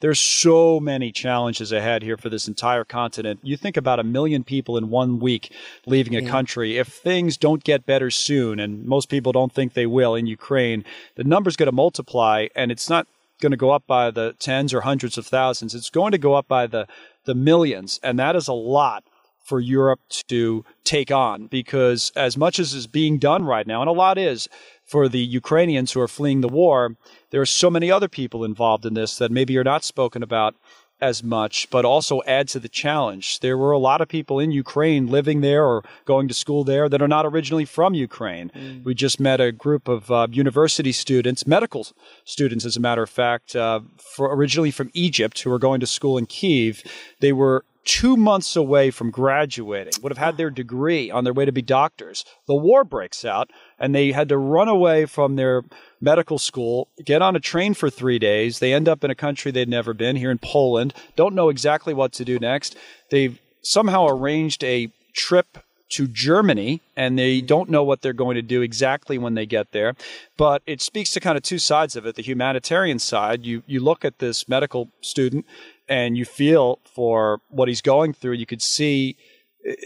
there's 0.00 0.18
so 0.18 0.80
many 0.80 1.12
challenges 1.12 1.72
ahead 1.72 2.02
here 2.02 2.16
for 2.16 2.28
this 2.28 2.48
entire 2.48 2.84
continent. 2.84 3.40
You 3.42 3.56
think 3.56 3.76
about 3.76 4.00
a 4.00 4.04
million 4.04 4.44
people 4.44 4.76
in 4.76 4.90
one 4.90 5.18
week 5.18 5.52
leaving 5.86 6.16
a 6.16 6.28
country. 6.28 6.76
If 6.76 6.88
things 6.88 7.36
don't 7.36 7.64
get 7.64 7.86
better 7.86 8.10
soon, 8.10 8.60
and 8.60 8.84
most 8.84 9.08
people 9.08 9.32
don't 9.32 9.52
think 9.52 9.72
they 9.72 9.86
will 9.86 10.14
in 10.14 10.26
Ukraine, 10.26 10.84
the 11.14 11.24
number's 11.24 11.56
going 11.56 11.68
to 11.68 11.72
multiply, 11.72 12.48
and 12.54 12.70
it's 12.70 12.90
not 12.90 13.06
going 13.40 13.52
to 13.52 13.56
go 13.56 13.70
up 13.70 13.86
by 13.86 14.10
the 14.10 14.34
tens 14.38 14.74
or 14.74 14.82
hundreds 14.82 15.16
of 15.16 15.26
thousands. 15.26 15.74
It's 15.74 15.90
going 15.90 16.12
to 16.12 16.18
go 16.18 16.34
up 16.34 16.48
by 16.48 16.66
the 16.66 16.86
the 17.24 17.34
millions, 17.34 18.00
and 18.02 18.18
that 18.18 18.34
is 18.34 18.48
a 18.48 18.54
lot 18.54 19.04
for 19.44 19.60
Europe 19.60 20.00
to 20.28 20.64
take 20.84 21.10
on 21.10 21.46
because 21.46 22.12
as 22.14 22.36
much 22.36 22.58
as 22.58 22.74
is 22.74 22.86
being 22.86 23.18
done 23.18 23.44
right 23.44 23.66
now, 23.66 23.80
and 23.80 23.88
a 23.88 23.92
lot 23.92 24.18
is 24.18 24.48
for 24.88 25.08
the 25.08 25.20
Ukrainians 25.20 25.92
who 25.92 26.00
are 26.00 26.08
fleeing 26.08 26.40
the 26.40 26.48
war, 26.48 26.96
there 27.30 27.42
are 27.42 27.46
so 27.46 27.70
many 27.70 27.90
other 27.90 28.08
people 28.08 28.42
involved 28.42 28.86
in 28.86 28.94
this 28.94 29.18
that 29.18 29.30
maybe 29.30 29.56
are 29.58 29.64
not 29.64 29.84
spoken 29.84 30.22
about 30.22 30.54
as 31.00 31.22
much, 31.22 31.70
but 31.70 31.84
also 31.84 32.22
add 32.26 32.48
to 32.48 32.58
the 32.58 32.68
challenge. 32.68 33.40
There 33.40 33.56
were 33.56 33.70
a 33.70 33.78
lot 33.78 34.00
of 34.00 34.08
people 34.08 34.40
in 34.40 34.50
Ukraine 34.50 35.06
living 35.06 35.42
there 35.42 35.64
or 35.64 35.84
going 36.04 36.26
to 36.28 36.34
school 36.34 36.64
there 36.64 36.88
that 36.88 37.00
are 37.00 37.08
not 37.08 37.26
originally 37.26 37.64
from 37.64 37.94
Ukraine. 37.94 38.50
We 38.84 38.94
just 38.94 39.20
met 39.20 39.40
a 39.40 39.52
group 39.52 39.86
of 39.86 40.10
uh, 40.10 40.26
university 40.30 40.92
students, 40.92 41.46
medical 41.46 41.86
students, 42.24 42.64
as 42.64 42.76
a 42.76 42.80
matter 42.80 43.02
of 43.02 43.10
fact, 43.10 43.54
uh, 43.54 43.80
originally 44.18 44.72
from 44.72 44.90
Egypt 44.92 45.40
who 45.40 45.50
were 45.50 45.60
going 45.60 45.80
to 45.80 45.86
school 45.86 46.18
in 46.18 46.26
Kiev. 46.26 46.82
They 47.20 47.32
were 47.32 47.64
two 47.88 48.18
months 48.18 48.54
away 48.54 48.90
from 48.90 49.10
graduating, 49.10 49.94
would 50.02 50.12
have 50.12 50.18
had 50.18 50.36
their 50.36 50.50
degree 50.50 51.10
on 51.10 51.24
their 51.24 51.32
way 51.32 51.46
to 51.46 51.52
be 51.52 51.62
doctors. 51.62 52.22
The 52.46 52.54
war 52.54 52.84
breaks 52.84 53.24
out, 53.24 53.50
and 53.78 53.94
they 53.94 54.12
had 54.12 54.28
to 54.28 54.36
run 54.36 54.68
away 54.68 55.06
from 55.06 55.36
their 55.36 55.64
medical 55.98 56.38
school, 56.38 56.88
get 57.02 57.22
on 57.22 57.34
a 57.34 57.40
train 57.40 57.72
for 57.72 57.88
three 57.88 58.18
days. 58.18 58.58
They 58.58 58.74
end 58.74 58.90
up 58.90 59.04
in 59.04 59.10
a 59.10 59.14
country 59.14 59.50
they'd 59.50 59.70
never 59.70 59.94
been, 59.94 60.16
here 60.16 60.30
in 60.30 60.38
Poland, 60.38 60.92
don't 61.16 61.34
know 61.34 61.48
exactly 61.48 61.94
what 61.94 62.12
to 62.12 62.26
do 62.26 62.38
next. 62.38 62.76
They've 63.10 63.40
somehow 63.62 64.06
arranged 64.06 64.62
a 64.64 64.92
trip 65.14 65.56
to 65.92 66.06
Germany, 66.06 66.82
and 66.94 67.18
they 67.18 67.40
don't 67.40 67.70
know 67.70 67.82
what 67.82 68.02
they're 68.02 68.12
going 68.12 68.34
to 68.34 68.42
do 68.42 68.60
exactly 68.60 69.16
when 69.16 69.32
they 69.32 69.46
get 69.46 69.72
there. 69.72 69.94
But 70.36 70.60
it 70.66 70.82
speaks 70.82 71.12
to 71.12 71.20
kind 71.20 71.38
of 71.38 71.42
two 71.42 71.58
sides 71.58 71.96
of 71.96 72.04
it. 72.04 72.16
The 72.16 72.22
humanitarian 72.22 72.98
side, 72.98 73.46
you, 73.46 73.62
you 73.66 73.80
look 73.80 74.04
at 74.04 74.18
this 74.18 74.46
medical 74.46 74.90
student 75.00 75.46
and 75.88 76.16
you 76.16 76.24
feel 76.24 76.80
for 76.84 77.40
what 77.48 77.68
he's 77.68 77.80
going 77.80 78.12
through. 78.12 78.34
You 78.34 78.46
could 78.46 78.62
see 78.62 79.16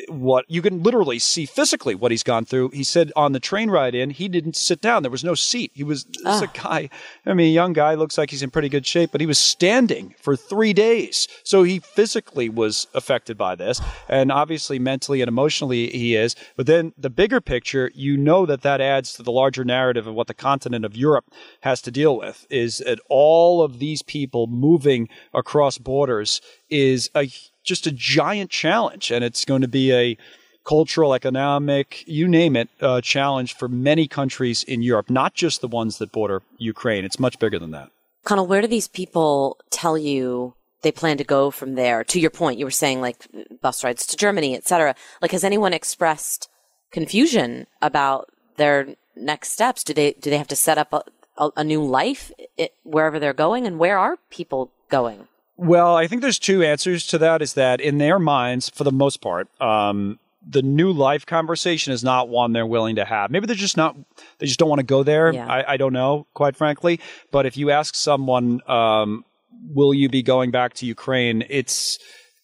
what 0.09 0.45
you 0.49 0.61
can 0.63 0.83
literally 0.83 1.19
see 1.19 1.47
physically 1.47 1.95
what 1.95 2.11
he's 2.11 2.23
gone 2.23 2.45
through. 2.45 2.69
He 2.71 2.85
said 2.85 3.11
on 3.17 3.33
the 3.33 3.41
train 3.41 3.71
ride 3.71 3.95
in, 3.95 4.11
he 4.11 4.29
didn't 4.29 4.55
sit 4.57 4.81
down. 4.81 5.03
There 5.03 5.11
was 5.11 5.25
no 5.25 5.35
seat. 5.35 5.73
He 5.75 5.83
was 5.83 6.07
ah. 6.25 6.43
a 6.43 6.59
guy. 6.59 6.91
I 7.27 7.35
mean, 7.35 7.49
a 7.49 7.55
young 7.55 7.73
guy 7.73 7.95
looks 7.95 8.19
like 8.19 8.31
he's 8.31 8.43
in 8.43 8.51
pretty 8.51 8.69
good 8.69 8.87
shape, 8.87 9.11
but 9.13 9.21
he 9.21 9.27
was 9.27 9.39
standing 9.39 10.15
for 10.21 10.37
three 10.37 10.73
days. 10.73 11.27
So 11.43 11.63
he 11.63 11.79
physically 11.79 12.49
was 12.49 12.87
affected 12.95 13.39
by 13.39 13.55
this, 13.55 13.81
and 14.09 14.31
obviously 14.31 14.79
mentally 14.79 15.21
and 15.23 15.29
emotionally 15.29 15.89
he 15.89 16.17
is. 16.17 16.37
But 16.57 16.67
then 16.67 16.93
the 16.99 17.11
bigger 17.11 17.41
picture, 17.41 17.91
you 17.95 18.17
know 18.17 18.47
that 18.47 18.63
that 18.63 18.81
adds 18.81 19.15
to 19.15 19.23
the 19.23 19.33
larger 19.33 19.65
narrative 19.65 20.07
of 20.07 20.15
what 20.15 20.27
the 20.27 20.35
continent 20.35 20.85
of 20.85 20.97
Europe 20.97 21.33
has 21.61 21.81
to 21.83 21.91
deal 21.91 22.17
with. 22.17 22.47
Is 22.51 22.79
that 22.79 23.01
all 23.09 23.63
of 23.63 23.79
these 23.79 24.03
people 24.03 24.47
moving 24.47 25.09
across 25.33 25.79
borders 25.79 26.41
is 26.69 27.11
a 27.15 27.29
just 27.65 27.87
a 27.87 27.93
giant 27.93 28.51
challenge, 28.51 29.11
and 29.11 29.25
it's 29.25 29.45
going 29.45 29.63
to 29.63 29.69
be 29.69 29.93
a 29.93 30.17
cultural, 30.65 31.13
economic, 31.15 32.05
you 32.07 32.29
name 32.29 32.55
it, 32.57 32.69
uh, 32.81 33.01
challenge 33.01 33.55
for 33.55 33.69
many 33.69 34.07
countries 34.07 34.63
in 34.63 34.81
Europe, 34.83 35.11
not 35.11 35.35
just 35.35 35.61
the 35.61 35.69
ones 35.69 35.99
that 35.99 36.13
border 36.13 36.43
Ukraine. 36.59 37.05
It's 37.05 37.19
much 37.19 37.39
bigger 37.39 37.59
than 37.59 37.73
that. 37.73 37.91
Connell, 38.25 38.47
where 38.47 38.61
do 38.61 38.69
these 38.69 38.87
people 38.87 39.59
tell 39.71 39.99
you 39.99 40.55
they 40.83 40.93
plan 40.93 41.17
to 41.19 41.25
go 41.25 41.51
from 41.51 41.75
there? 41.75 42.05
To 42.05 42.21
your 42.21 42.31
point, 42.31 42.59
you 42.59 42.65
were 42.65 42.71
saying 42.71 43.01
like 43.01 43.27
bus 43.61 43.83
rides 43.83 44.07
to 44.07 44.17
Germany, 44.17 44.55
et 44.55 44.67
cetera. 44.67 44.95
Like, 45.21 45.33
has 45.33 45.43
anyone 45.43 45.73
expressed 45.73 46.49
confusion 46.93 47.67
about 47.81 48.31
their 48.57 48.95
next 49.17 49.51
steps? 49.51 49.83
Do 49.83 49.93
they 49.93 50.13
do 50.13 50.31
they 50.31 50.39
have 50.39 50.49
to 50.49 50.57
set 50.57 50.79
up 50.79 50.93
a, 50.93 51.03
a, 51.37 51.51
a 51.57 51.65
new 51.65 51.83
life 51.83 52.31
it, 52.57 52.73
wherever 52.85 53.19
they're 53.19 53.33
going, 53.33 53.67
and 53.67 53.81
where 53.81 53.99
are 53.99 54.19
people 54.31 54.71
going? 54.89 55.27
Well, 55.63 55.97
I 55.97 56.09
think 56.09 56.23
there's 56.23 56.41
two 56.41 56.65
answers 56.65 57.07
to 57.09 57.19
that. 57.19 57.41
Is 57.41 57.55
that 57.55 57.81
in 57.81 57.99
their 57.99 58.19
minds, 58.19 58.69
for 58.69 58.83
the 58.83 58.91
most 58.91 59.21
part, 59.21 59.49
um, 59.61 60.19
the 60.45 60.61
new 60.61 60.91
life 60.91 61.25
conversation 61.25 61.93
is 61.93 62.03
not 62.03 62.29
one 62.29 62.53
they're 62.53 62.67
willing 62.67 62.97
to 62.97 63.05
have. 63.05 63.31
Maybe 63.31 63.47
they're 63.47 63.55
just 63.55 63.77
not, 63.77 63.97
they 64.39 64.47
just 64.47 64.59
don't 64.59 64.69
want 64.69 64.81
to 64.81 64.87
go 64.87 65.05
there. 65.05 65.33
Yeah. 65.33 65.47
I, 65.47 65.75
I, 65.75 65.77
don't 65.77 65.93
know, 65.93 66.27
quite 66.35 66.57
frankly. 66.57 66.99
But 67.31 67.47
if 67.47 67.57
you 67.57 67.71
ask 67.71 67.95
someone, 67.95 68.61
um, 68.69 69.25
will 69.73 69.95
you 69.95 70.09
be 70.09 70.25
going 70.25 70.51
back 70.51 70.75
to 70.75 70.87
Ukraine? 70.87 71.45
It's, 71.49 71.97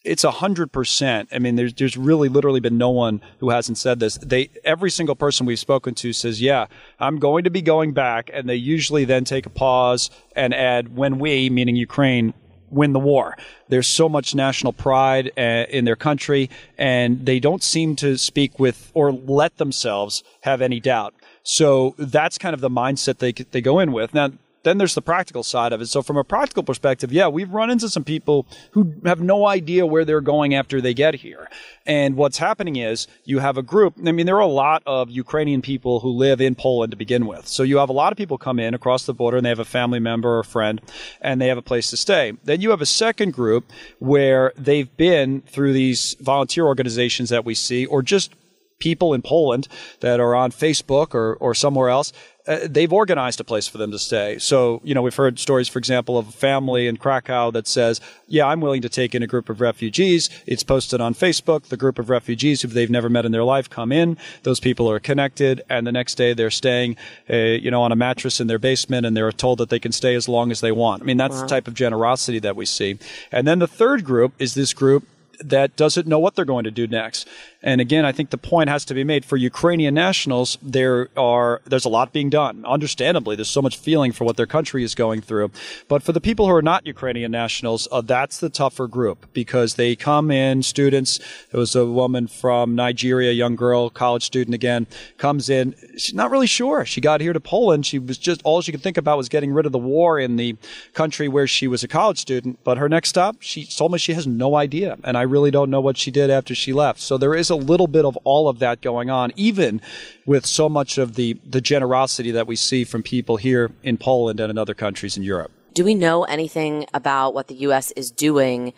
it's 0.05 0.23
a 0.23 0.31
hundred 0.31 0.71
percent. 0.71 1.29
I 1.33 1.41
mean, 1.41 1.57
there's 1.57 1.75
there's 1.75 1.97
really 1.97 2.29
literally 2.29 2.61
been 2.61 2.79
no 2.79 2.89
one 2.89 3.21
who 3.41 3.51
hasn't 3.51 3.79
said 3.79 3.99
this. 3.99 4.17
They 4.19 4.49
every 4.65 4.91
single 4.91 5.17
person 5.17 5.45
we've 5.45 5.59
spoken 5.59 5.95
to 5.97 6.13
says, 6.13 6.41
"Yeah, 6.41 6.67
I'm 7.01 7.19
going 7.19 7.45
to 7.45 7.51
be 7.51 7.61
going 7.61 7.93
back," 7.93 8.31
and 8.33 8.49
they 8.49 8.55
usually 8.55 9.05
then 9.05 9.25
take 9.25 9.45
a 9.45 9.51
pause 9.51 10.09
and 10.37 10.55
add, 10.55 10.97
"When 10.97 11.19
we, 11.19 11.51
meaning 11.51 11.75
Ukraine, 11.75 12.33
win 12.71 12.93
the 12.93 13.01
war. 13.01 13.37
There's 13.69 13.87
so 13.87 14.09
much 14.09 14.35
national 14.35 14.73
pride 14.73 15.31
uh, 15.37 15.67
in 15.69 15.85
their 15.85 15.97
country, 15.97 16.51
and 16.77 17.27
they 17.27 17.41
don't 17.41 17.63
seem 17.63 17.97
to 17.97 18.17
speak 18.17 18.59
with 18.59 18.91
or 18.95 19.13
let 19.13 19.57
themselves 19.59 20.23
have 20.43 20.63
any 20.63 20.81
doubt. 20.81 21.15
So 21.43 21.95
that's 21.99 22.39
kind 22.39 22.55
of 22.55 22.61
the 22.61 22.71
mindset 22.71 23.19
they 23.19 23.33
they 23.33 23.61
go 23.61 23.79
in 23.79 23.93
with. 23.93 24.15
Now, 24.15 24.31
then 24.69 24.79
there's 24.79 24.95
the 24.95 25.03
practical 25.03 25.43
side 25.43 25.73
of 25.73 25.81
it. 25.81 25.87
So 25.87 26.03
from 26.03 26.19
a 26.19 26.25
practical 26.25 26.63
perspective, 26.63 27.11
yeah, 27.11 27.29
we've 27.29 27.51
run 27.51 27.71
into 27.71 27.89
some 27.89 28.05
people 28.05 28.47
who 28.73 28.95
have 29.05 29.21
no 29.21 29.47
idea 29.47 29.87
where 29.87 30.05
they're 30.05 30.21
going 30.21 30.55
after 30.55 30.81
they 30.81 30.93
get 30.93 31.15
here. 31.15 31.49
And 31.87 32.17
what's 32.17 32.37
happening 32.37 32.77
is 32.77 33.07
you 33.25 33.39
have 33.39 33.57
a 33.57 33.63
group. 33.63 33.95
I 34.07 34.13
mean, 34.13 34.27
there 34.27 34.37
are 34.37 34.41
a 34.41 34.47
lot 34.47 34.83
of 34.85 35.11
Ukrainian 35.11 35.63
people 35.63 36.01
who 36.01 36.11
live 36.11 36.41
in 36.41 36.55
Poland 36.55 36.91
to 36.91 36.97
begin 36.97 37.27
with. 37.27 37.49
So 37.49 37.63
you 37.63 37.79
have 37.79 37.89
a 37.89 37.95
lot 37.95 38.13
of 38.13 38.19
people 38.19 38.37
come 38.37 38.59
in 38.59 38.75
across 38.75 39.07
the 39.07 39.15
border 39.15 39.39
and 39.39 39.47
they 39.47 39.51
have 39.51 39.59
a 39.59 39.65
family 39.65 40.01
member 40.01 40.37
or 40.37 40.41
a 40.41 40.45
friend 40.45 40.83
and 41.23 41.41
they 41.41 41.49
have 41.49 41.59
a 41.59 41.63
place 41.63 41.89
to 41.91 41.97
stay. 41.97 42.35
Then 42.45 42.61
you 42.61 42.71
have 42.71 42.83
a 42.83 42.87
second 42.87 43.33
group 43.33 43.73
where 43.99 44.53
they've 44.57 44.95
been 44.99 45.41
through 45.43 45.73
these 45.73 46.15
volunteer 46.21 46.67
organizations 46.67 47.31
that 47.31 47.47
we 47.47 47.55
see 47.55 47.87
or 47.87 48.03
just 48.03 48.35
people 48.79 49.15
in 49.15 49.23
Poland 49.23 49.69
that 50.01 50.21
are 50.21 50.35
on 50.35 50.51
Facebook 50.51 51.15
or, 51.15 51.35
or 51.37 51.55
somewhere 51.55 51.89
else 51.89 52.13
uh, 52.49 52.61
they've 52.65 52.93
organized 52.93 53.39
a 53.41 53.45
place 53.45 53.69
for 53.69 53.77
them 53.77 53.91
to 53.91 53.99
stay. 53.99 54.39
So, 54.39 54.81
you 54.83 54.95
know, 54.95 55.03
we've 55.03 55.15
heard 55.15 55.39
stories, 55.39 55.69
for 55.69 55.79
example, 55.79 56.17
of 56.17 56.29
a 56.29 56.33
family 56.33 56.87
in 56.87 56.97
Krakow 56.97 57.51
that 57.53 57.67
says, 57.67 58.01
yeah, 58.27 58.47
I'm 58.47 58.63
willing 58.63 58.81
to 58.83 58.89
take 58.89 59.15
in 59.15 59.23
a 59.23 59.27
group 59.27 59.51
of 59.51 59.61
refugees. 59.61 60.31
It's 60.47 60.63
posted 60.63 61.01
on 61.01 61.15
Facebook. 61.15 61.65
The 61.65 61.77
group 61.77 61.99
of 61.99 62.09
refugees 62.09 62.63
who 62.63 62.69
they've 62.69 62.91
never 62.91 63.11
met 63.11 63.27
in 63.27 63.33
their 63.33 63.45
life 63.45 63.69
come 63.69 63.93
in. 63.93 64.17
Those 64.45 64.61
people 64.61 64.91
are 64.91 64.99
connected. 64.99 65.61
And 65.69 65.87
the 65.87 65.93
next 65.93 66.15
day 66.15 66.33
they're 66.33 66.51
staying, 66.51 66.97
uh, 67.29 67.37
you 67.37 67.71
know, 67.71 67.83
on 67.83 67.93
a 67.93 67.97
mattress 67.97 68.41
in 68.41 68.47
their 68.47 68.59
basement 68.59 69.05
and 69.05 69.15
they're 69.15 69.31
told 69.31 69.59
that 69.59 69.69
they 69.69 69.79
can 69.79 69.93
stay 69.93 70.15
as 70.15 70.27
long 70.27 70.51
as 70.51 70.63
they 70.63 70.73
want. 70.73 71.03
I 71.03 71.05
mean, 71.05 71.19
that's 71.19 71.37
wow. 71.37 71.43
the 71.43 71.49
type 71.49 71.69
of 71.69 71.75
generosity 71.75 72.39
that 72.39 72.57
we 72.57 72.65
see. 72.65 72.99
And 73.31 73.47
then 73.47 73.59
the 73.59 73.69
third 73.69 74.05
group 74.05 74.33
is 74.39 74.55
this 74.55 74.73
group 74.73 75.05
that 75.41 75.77
doesn't 75.77 76.07
know 76.07 76.19
what 76.19 76.35
they're 76.35 76.45
going 76.45 76.65
to 76.65 76.71
do 76.71 76.87
next. 76.87 77.29
And 77.61 77.81
again, 77.81 78.05
I 78.05 78.13
think 78.13 78.31
the 78.31 78.39
point 78.39 78.69
has 78.69 78.85
to 78.85 78.95
be 78.95 79.03
made 79.03 79.25
for 79.25 79.37
Ukrainian 79.37 79.95
nationals. 79.95 80.59
There 80.63 81.09
are 81.17 81.61
there's 81.67 81.85
a 81.85 81.89
lot 81.89 82.13
being 82.13 82.31
done. 82.31 82.65
Understandably, 82.65 83.35
there's 83.35 83.49
so 83.49 83.63
much 83.63 83.77
feeling 83.77 84.13
for 84.13 84.25
what 84.25 84.37
their 84.37 84.47
country 84.47 84.85
is 84.85 84.95
going 84.95 85.23
through. 85.23 85.51
But 85.89 86.05
for 86.05 86.13
the 86.13 86.21
people 86.21 86.47
who 86.47 86.55
are 86.55 86.63
not 86.63 86.87
Ukrainian 86.87 87.33
nationals, 87.33 87.89
uh, 87.91 88.01
that's 88.01 88.39
the 88.39 88.49
tougher 88.49 88.87
group 88.87 89.27
because 89.33 89.75
they 89.75 89.97
come 89.97 90.31
in. 90.31 90.63
Students. 90.63 91.19
There 91.51 91.59
was 91.59 91.75
a 91.75 91.85
woman 91.85 92.29
from 92.29 92.77
Nigeria, 92.77 93.33
young 93.33 93.57
girl, 93.57 93.91
college 93.91 94.25
student 94.25 94.55
again, 94.55 94.87
comes 95.17 95.51
in. 95.51 95.75
She's 95.97 96.15
not 96.15 96.31
really 96.31 96.47
sure. 96.47 96.85
She 96.85 97.01
got 97.01 97.21
here 97.21 97.33
to 97.33 97.41
Poland. 97.41 97.87
She 97.87 97.99
was 97.99 98.19
just 98.19 98.41
all 98.45 98.63
she 98.63 98.71
could 98.71 98.83
think 98.83 98.97
about 98.97 99.19
was 99.19 99.29
getting 99.29 99.53
rid 99.53 99.67
of 99.67 99.73
the 99.73 99.79
war 99.79 100.21
in 100.21 100.37
the 100.37 100.57
country 100.95 101.27
where 101.27 101.49
she 101.49 101.67
was 101.67 101.83
a 101.83 101.89
college 101.89 102.19
student. 102.19 102.61
But 102.63 102.79
her 102.79 102.89
next 102.89 103.09
stop, 103.09 103.37
she 103.41 103.67
told 103.67 103.93
me 103.93 103.99
she 103.99 104.15
has 104.15 104.27
no 104.29 104.55
idea, 104.55 104.97
and 105.03 105.17
I 105.17 105.23
really 105.23 105.51
don't 105.51 105.71
know 105.71 105.81
what 105.81 105.97
she 105.97 106.13
did 106.13 106.31
after 106.31 106.55
she 106.55 106.73
left. 106.73 107.01
So 107.01 107.19
there 107.19 107.35
is 107.35 107.51
a 107.51 107.57
little 107.59 107.87
bit 107.87 108.05
of 108.05 108.17
all 108.25 108.49
of 108.49 108.59
that 108.61 108.81
going 108.81 109.11
on, 109.11 109.33
even 109.37 109.81
with 110.27 110.47
so 110.47 110.69
much 110.69 110.99
of 110.99 111.15
the, 111.15 111.41
the 111.45 111.61
generosity 111.61 112.31
that 112.31 112.47
we 112.47 112.57
see 112.57 112.85
from 112.85 113.03
people 113.03 113.37
here 113.37 113.71
in 113.83 113.97
Poland 113.97 114.41
and 114.41 114.51
in 114.51 114.59
other 114.59 114.75
countries 114.75 115.17
in 115.17 115.23
Europe. 115.23 115.51
Do 115.75 115.85
we 115.85 115.95
know 115.95 116.25
anything 116.25 116.87
about 116.93 117.35
what 117.35 117.49
the 117.49 117.55
U.S. 117.57 117.93
is 117.93 118.11
doing 118.11 118.73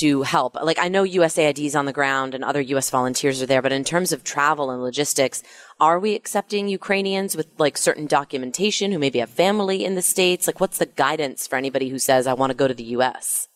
to 0.00 0.22
help? 0.22 0.56
Like, 0.56 0.78
I 0.78 0.88
know 0.88 1.04
USAID 1.04 1.64
is 1.64 1.76
on 1.76 1.86
the 1.86 1.92
ground 1.92 2.34
and 2.34 2.42
other 2.42 2.60
U.S. 2.60 2.90
volunteers 2.90 3.40
are 3.40 3.46
there, 3.46 3.62
but 3.62 3.72
in 3.72 3.84
terms 3.84 4.12
of 4.12 4.24
travel 4.24 4.70
and 4.70 4.82
logistics, 4.82 5.42
are 5.78 6.00
we 6.00 6.14
accepting 6.14 6.68
Ukrainians 6.68 7.36
with 7.36 7.46
like 7.58 7.76
certain 7.76 8.06
documentation 8.06 8.90
who 8.90 8.98
maybe 8.98 9.20
have 9.20 9.30
family 9.30 9.84
in 9.84 9.94
the 9.94 10.02
States? 10.02 10.46
Like, 10.46 10.60
what's 10.60 10.78
the 10.78 10.86
guidance 10.86 11.46
for 11.46 11.56
anybody 11.56 11.90
who 11.90 11.98
says, 11.98 12.26
I 12.26 12.34
want 12.34 12.50
to 12.50 12.56
go 12.56 12.66
to 12.66 12.74
the 12.74 12.84
U.S.? 12.84 13.48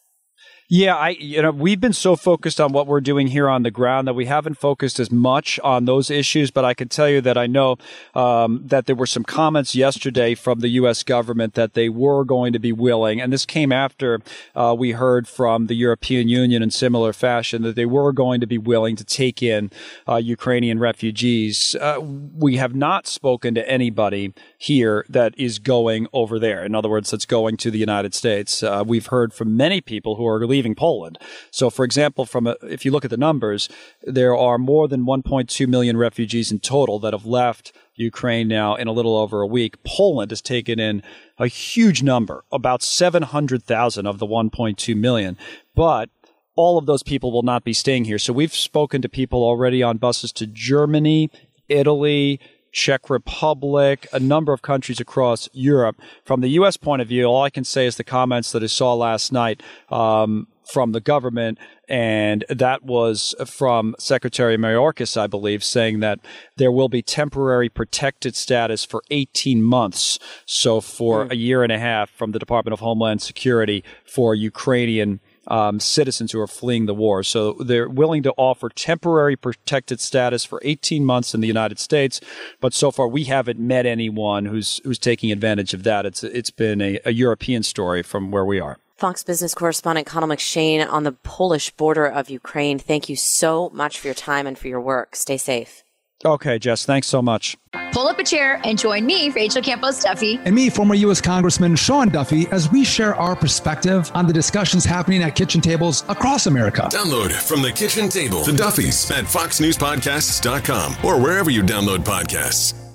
Yeah, 0.73 0.95
I 0.95 1.09
you 1.19 1.43
know 1.43 1.51
we've 1.51 1.81
been 1.81 1.93
so 1.93 2.15
focused 2.15 2.61
on 2.61 2.73
what 2.73 2.87
we're 2.87 3.01
doing 3.01 3.27
here 3.27 3.49
on 3.49 3.65
the 3.65 3.73
ground 3.73 4.07
that 4.07 4.15
we 4.15 4.27
haven't 4.27 4.55
focused 4.55 5.01
as 5.01 5.11
much 5.11 5.59
on 5.65 5.85
those 5.85 6.13
issues. 6.13 6.53
But 6.53 6.65
I 6.65 6.75
can 6.75 6.89
tell 6.89 7.09
you 7.09 7.21
that 7.23 7.37
I 7.37 7.49
know 7.49 7.77
um, 8.15 8.63
that 8.67 8.87
there 8.87 8.95
were 8.95 9.05
some 9.05 9.25
comments 9.25 9.75
yesterday 9.75 10.37
from 10.37 10.61
the 10.61 10.69
U.S. 10.69 11.03
government 11.03 11.55
that 11.55 11.75
they 11.75 11.89
were 11.89 12.23
going 12.23 12.53
to 12.53 12.61
be 12.61 12.71
willing, 12.71 13.21
and 13.21 13.33
this 13.33 13.45
came 13.45 13.73
after 13.73 14.21
uh, 14.55 14.73
we 14.79 14.93
heard 14.93 15.27
from 15.27 15.67
the 15.67 15.75
European 15.75 16.29
Union 16.29 16.63
in 16.63 16.71
similar 16.71 17.13
fashion 17.13 17.63
that 17.63 17.75
they 17.75 17.85
were 17.87 18.13
going 18.13 18.41
to 18.41 18.47
be 18.47 18.57
willing 18.57 18.95
to 18.95 19.05
take 19.05 19.43
in 19.43 19.73
uh, 20.09 20.15
Ukrainian 20.15 20.79
refugees. 20.79 21.75
Uh, 21.81 21.99
we 22.01 22.59
have 22.59 22.77
not 22.77 23.09
spoken 23.09 23.57
to 23.57 23.69
anybody 23.69 24.33
here 24.57 25.05
that 25.09 25.35
is 25.37 25.59
going 25.59 26.07
over 26.13 26.39
there. 26.39 26.65
In 26.65 26.77
other 26.77 26.89
words, 26.89 27.11
that's 27.11 27.27
going 27.27 27.57
to 27.57 27.73
the 27.73 27.79
United 27.79 28.15
States. 28.15 28.63
Uh, 28.63 28.85
we've 28.87 29.07
heard 29.07 29.35
from 29.35 29.57
many 29.57 29.81
people 29.81 30.15
who 30.15 30.25
are 30.29 30.47
leaving 30.47 30.60
leaving 30.61 30.75
Poland. 30.75 31.19
So, 31.51 31.71
for 31.71 31.87
example, 31.87 32.27
from 32.27 32.47
a, 32.47 32.55
if 32.63 32.85
you 32.85 32.91
look 32.91 33.07
at 33.07 33.11
the 33.11 33.17
numbers, 33.17 33.71
there 34.03 34.37
are 34.37 34.59
more 34.59 34.89
than 34.89 35.07
1.2 35.07 35.67
million 35.67 35.97
refugees 35.97 36.53
in 36.53 36.59
total 36.59 36.99
that 36.99 37.15
have 37.15 37.25
left 37.25 37.73
Ukraine 37.95 38.47
now 38.47 38.75
in 38.75 38.87
a 38.87 38.93
little 38.93 39.17
over 39.17 39.41
a 39.41 39.47
week. 39.47 39.83
Poland 39.85 40.31
has 40.33 40.43
taken 40.43 40.79
in 40.79 41.03
a 41.39 41.47
huge 41.47 42.03
number, 42.03 42.45
about 42.53 42.83
700,000 42.83 44.07
of 44.07 44.19
the 44.19 44.27
1.2 44.27 44.95
million. 44.95 45.39
But 45.75 46.11
all 46.57 46.77
of 46.77 46.85
those 46.85 47.03
people 47.03 47.33
will 47.33 47.43
not 47.43 47.65
be 47.65 47.73
staying 47.73 48.05
here. 48.05 48.19
So 48.19 48.35
we've 48.35 48.55
spoken 48.55 49.01
to 49.01 49.09
people 49.09 49.43
already 49.43 49.83
on 49.83 49.97
buses 49.97 50.31
to 50.33 50.47
Germany, 50.47 51.31
Italy, 51.71 52.39
Czech 52.73 53.11
Republic, 53.11 54.07
a 54.13 54.21
number 54.21 54.53
of 54.53 54.63
countries 54.63 55.01
across 55.01 55.49
Europe. 55.53 56.01
From 56.25 56.41
the 56.41 56.49
U.S. 56.51 56.77
point 56.77 57.03
of 57.03 57.09
view, 57.09 57.25
all 57.25 57.43
I 57.43 57.51
can 57.51 57.65
say 57.65 57.87
is 57.87 57.97
the 57.97 58.05
comments 58.05 58.53
that 58.53 58.63
I 58.63 58.67
saw 58.67 58.95
last 58.95 59.33
night 59.33 59.63
um, 59.89 60.47
from 60.71 60.93
the 60.93 61.01
government, 61.01 61.59
and 61.89 62.45
that 62.49 62.85
was 62.85 63.35
from 63.47 63.97
Secretary 63.99 64.57
Mayorkas, 64.57 65.17
I 65.17 65.27
believe, 65.27 65.65
saying 65.65 66.01
that 66.01 66.21
there 66.57 66.71
will 66.71 66.89
be 66.89 67.03
temporary 67.03 67.69
protected 67.69 68.37
status 68.37 68.85
for 68.85 69.03
18 69.11 69.63
months. 69.63 70.19
So 70.47 70.81
for 70.81 71.27
mm. 71.27 71.33
a 71.33 71.37
year 71.37 71.63
and 71.63 71.73
a 71.73 71.79
half 71.79 72.11
from 72.11 72.33
the 72.33 72.39
Department 72.39 72.73
of 72.73 72.81
Homeland 72.81 73.23
Security 73.23 73.83
for 74.05 74.35
Ukrainian 74.35 75.21
um, 75.49 75.81
citizens 75.81 76.31
who 76.31 76.41
are 76.41 76.47
fleeing 76.47 76.87
the 76.87 76.95
war. 76.95 77.23
So 77.25 77.55
they're 77.55 77.89
willing 77.89 78.23
to 78.23 78.33
offer 78.37 78.69
temporary 78.69 79.37
protected 79.37 80.01
status 80.01 80.45
for 80.45 80.61
18 80.65 81.05
months 81.05 81.35
in 81.35 81.41
the 81.41 81.49
United 81.49 81.79
States, 81.79 82.21
but 82.61 82.73
so 82.73 82.91
far 82.91 83.09
we 83.09 83.25
haven't 83.25 83.59
met 83.59 83.87
anyone 83.87 84.47
who's 84.47 84.81
who's 84.85 84.99
taking 84.99 85.33
advantage 85.33 85.75
of 85.75 85.83
that. 85.83 86.07
It's 86.07 86.23
it's 86.23 86.51
been 86.51 86.81
a, 86.81 87.01
a 87.05 87.13
European 87.13 87.63
story 87.63 88.03
from 88.03 88.31
where 88.31 88.45
we 88.45 88.61
are. 88.61 88.79
Fox 89.01 89.25
Business 89.25 89.55
correspondent 89.55 90.07
Connell 90.07 90.29
McShane 90.29 90.87
on 90.87 91.05
the 91.05 91.13
Polish 91.13 91.71
border 91.71 92.07
of 92.07 92.29
Ukraine. 92.29 92.79
Thank 92.79 93.09
you 93.09 93.17
so 93.17 93.71
much 93.71 93.99
for 93.99 94.09
your 94.09 94.15
time 94.15 94.47
and 94.47 94.59
for 94.59 94.69
your 94.69 94.81
work. 94.81 95.17
Stay 95.17 95.39
safe. 95.39 95.83
Okay, 96.23 96.59
Jess, 96.59 96.85
thanks 96.85 97.07
so 97.07 97.23
much. 97.23 97.57
Pull 97.93 98.07
up 98.07 98.19
a 98.19 98.25
chair 98.25 98.61
and 98.63 98.79
join 98.79 99.07
me, 99.07 99.31
Rachel 99.31 99.63
Campos 99.63 100.03
Duffy. 100.03 100.39
And 100.45 100.55
me, 100.55 100.69
former 100.69 100.95
U.S. 100.97 101.23
Congressman 101.23 101.77
Sean 101.77 102.11
Duffy, 102.11 102.47
as 102.49 102.71
we 102.71 102.85
share 102.85 103.15
our 103.15 103.35
perspective 103.35 104.11
on 104.15 104.27
the 104.27 104.35
discussions 104.35 104.85
happening 104.85 105.23
at 105.23 105.35
kitchen 105.35 105.63
tables 105.63 106.05
across 106.11 106.47
America. 106.47 106.83
Download 106.93 107.33
from 107.33 107.63
the 107.63 107.73
kitchen 107.73 108.11
table 108.11 108.45
the 108.45 108.53
Duffys 108.53 109.11
at 109.11 109.25
foxnewspodcasts.com 109.25 110.97
or 111.03 111.19
wherever 111.19 111.51
you 111.51 111.63
download 111.63 112.01
podcasts. 112.01 112.90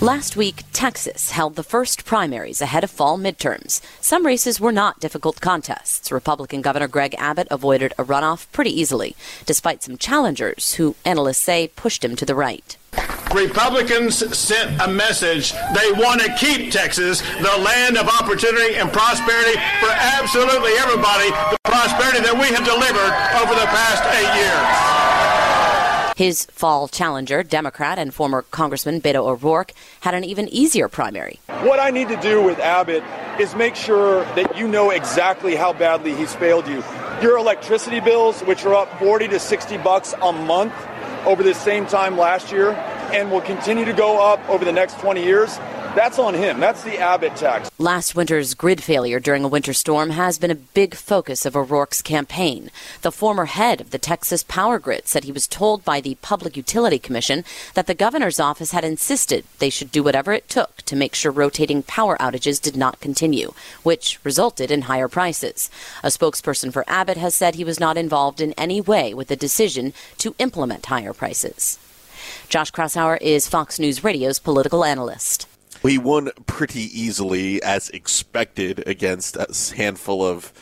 Last 0.00 0.36
week, 0.36 0.62
Texas 0.72 1.32
held 1.32 1.56
the 1.56 1.64
first 1.64 2.04
primaries 2.04 2.60
ahead 2.60 2.84
of 2.84 2.90
fall 2.90 3.18
midterms. 3.18 3.80
Some 4.00 4.24
races 4.24 4.60
were 4.60 4.70
not 4.70 5.00
difficult 5.00 5.40
contests. 5.40 6.12
Republican 6.12 6.62
Governor 6.62 6.86
Greg 6.86 7.16
Abbott 7.18 7.48
avoided 7.50 7.94
a 7.98 8.04
runoff 8.04 8.46
pretty 8.52 8.70
easily, 8.70 9.16
despite 9.44 9.82
some 9.82 9.98
challengers 9.98 10.74
who 10.74 10.94
analysts 11.04 11.38
say 11.38 11.72
pushed 11.74 12.04
him 12.04 12.14
to 12.14 12.24
the 12.24 12.36
right. 12.36 12.76
Republicans 13.34 14.14
sent 14.38 14.80
a 14.80 14.86
message 14.86 15.52
they 15.74 15.90
want 15.90 16.20
to 16.20 16.32
keep 16.36 16.70
Texas 16.70 17.20
the 17.20 17.58
land 17.58 17.98
of 17.98 18.06
opportunity 18.06 18.76
and 18.76 18.92
prosperity 18.92 19.58
for 19.80 19.90
absolutely 19.90 20.74
everybody, 20.78 21.30
the 21.50 21.58
prosperity 21.64 22.20
that 22.20 22.38
we 22.38 22.46
have 22.54 22.64
delivered 22.64 23.12
over 23.42 23.52
the 23.58 23.66
past 23.66 24.04
eight 24.14 24.30
years. 24.38 24.97
His 26.18 26.46
fall 26.46 26.88
challenger, 26.88 27.44
Democrat 27.44 27.96
and 27.96 28.12
former 28.12 28.42
Congressman 28.42 29.00
Beto 29.00 29.28
O'Rourke, 29.28 29.72
had 30.00 30.14
an 30.14 30.24
even 30.24 30.48
easier 30.48 30.88
primary. 30.88 31.38
What 31.46 31.78
I 31.78 31.90
need 31.90 32.08
to 32.08 32.16
do 32.16 32.42
with 32.42 32.58
Abbott 32.58 33.04
is 33.40 33.54
make 33.54 33.76
sure 33.76 34.24
that 34.34 34.58
you 34.58 34.66
know 34.66 34.90
exactly 34.90 35.54
how 35.54 35.72
badly 35.72 36.16
he's 36.16 36.34
failed 36.34 36.66
you. 36.66 36.82
Your 37.22 37.36
electricity 37.36 38.00
bills, 38.00 38.40
which 38.40 38.64
are 38.64 38.74
up 38.74 38.98
40 38.98 39.28
to 39.28 39.38
60 39.38 39.76
bucks 39.76 40.12
a 40.20 40.32
month 40.32 40.74
over 41.24 41.44
the 41.44 41.54
same 41.54 41.86
time 41.86 42.18
last 42.18 42.50
year 42.50 42.72
and 43.12 43.30
will 43.30 43.40
continue 43.40 43.84
to 43.84 43.92
go 43.92 44.20
up 44.20 44.40
over 44.48 44.64
the 44.64 44.72
next 44.72 44.98
20 44.98 45.22
years, 45.22 45.56
that's 45.94 46.18
on 46.18 46.34
him. 46.34 46.60
That's 46.60 46.82
the 46.82 46.98
Abbott 46.98 47.36
tax. 47.36 47.70
Last 47.78 48.14
winter's 48.14 48.54
grid 48.54 48.82
failure 48.82 49.20
during 49.20 49.44
a 49.44 49.48
winter 49.48 49.72
storm 49.72 50.10
has 50.10 50.38
been 50.38 50.50
a 50.50 50.54
big 50.54 50.94
focus 50.94 51.44
of 51.44 51.56
O'Rourke's 51.56 52.02
campaign. 52.02 52.70
The 53.02 53.12
former 53.12 53.46
head 53.46 53.80
of 53.80 53.90
the 53.90 53.98
Texas 53.98 54.42
Power 54.42 54.78
Grid 54.78 55.08
said 55.08 55.24
he 55.24 55.32
was 55.32 55.46
told 55.46 55.84
by 55.84 56.00
the 56.00 56.16
Public 56.22 56.56
Utility 56.56 56.98
Commission 56.98 57.44
that 57.74 57.86
the 57.86 57.94
governor's 57.94 58.40
office 58.40 58.70
had 58.70 58.84
insisted 58.84 59.44
they 59.58 59.70
should 59.70 59.90
do 59.90 60.02
whatever 60.02 60.32
it 60.32 60.48
took 60.48 60.82
to 60.82 60.96
make 60.96 61.14
sure 61.14 61.32
rotating 61.32 61.82
power 61.82 62.16
outages 62.18 62.60
did 62.60 62.76
not 62.76 63.00
continue, 63.00 63.52
which 63.82 64.18
resulted 64.24 64.70
in 64.70 64.82
higher 64.82 65.08
prices. 65.08 65.70
A 66.02 66.08
spokesperson 66.08 66.72
for 66.72 66.84
Abbott 66.86 67.16
has 67.16 67.34
said 67.34 67.54
he 67.54 67.64
was 67.64 67.80
not 67.80 67.96
involved 67.96 68.40
in 68.40 68.52
any 68.52 68.80
way 68.80 69.14
with 69.14 69.28
the 69.28 69.36
decision 69.36 69.92
to 70.18 70.34
implement 70.38 70.86
higher 70.86 71.12
prices. 71.12 71.78
Josh 72.48 72.70
Kraushaar 72.70 73.18
is 73.20 73.48
Fox 73.48 73.78
News 73.78 74.04
Radio's 74.04 74.38
political 74.38 74.84
analyst. 74.84 75.47
He 75.82 75.98
won 75.98 76.30
pretty 76.46 76.82
easily, 76.82 77.62
as 77.62 77.88
expected, 77.90 78.86
against 78.86 79.36
a 79.36 79.46
handful 79.76 80.24
of 80.24 80.52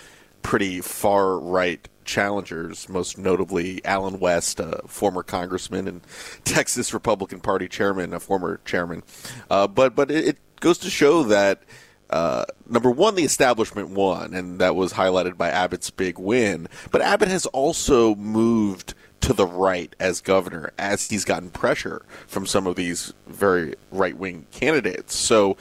pretty 0.43 0.81
far 0.81 1.39
right 1.39 1.89
challengers, 2.07 2.89
most 2.89 3.19
notably 3.19 3.85
Allen 3.85 4.19
West, 4.19 4.61
a 4.61 4.81
former 4.87 5.23
congressman 5.23 5.89
and 5.89 6.01
Texas 6.45 6.95
Republican 6.95 7.41
Party 7.41 7.69
chairman, 7.69 8.15
a 8.15 8.21
former 8.21 8.61
chairman. 8.65 9.03
Uh, 9.51 9.67
but 9.67 9.95
but 9.95 10.11
it, 10.11 10.29
it, 10.29 10.39
goes 10.61 10.79
to 10.79 10.89
show 10.89 11.23
that. 11.25 11.63
Uh, 12.09 12.45
number 12.69 12.89
one, 12.89 13.17
the 13.17 13.25
establishment 13.25 13.91
won, 13.91 14.33
and 14.33 14.61
that 14.61 14.77
was 14.77 14.93
highlighted 14.93 15.37
by 15.37 15.51
Abbott's 15.51 15.91
big 15.91 16.21
win. 16.21 16.69
But 16.93 17.03
Abbott 17.03 17.27
has 17.29 17.47
also 17.47 18.15
moved 18.15 18.95
to 19.27 19.33
the 19.33 19.47
right 19.47 19.93
as 19.99 20.21
governor 20.21 20.71
as 20.79 21.09
he's 21.09 21.25
gotten 21.25 21.51
pressure 21.51 22.03
from 22.29 22.47
some 22.47 22.65
of 22.65 22.77
these 22.77 23.13
very 23.27 23.75
right 23.91 24.17
wing 24.17 24.47
candidates. 24.53 25.17
So, 25.17 25.57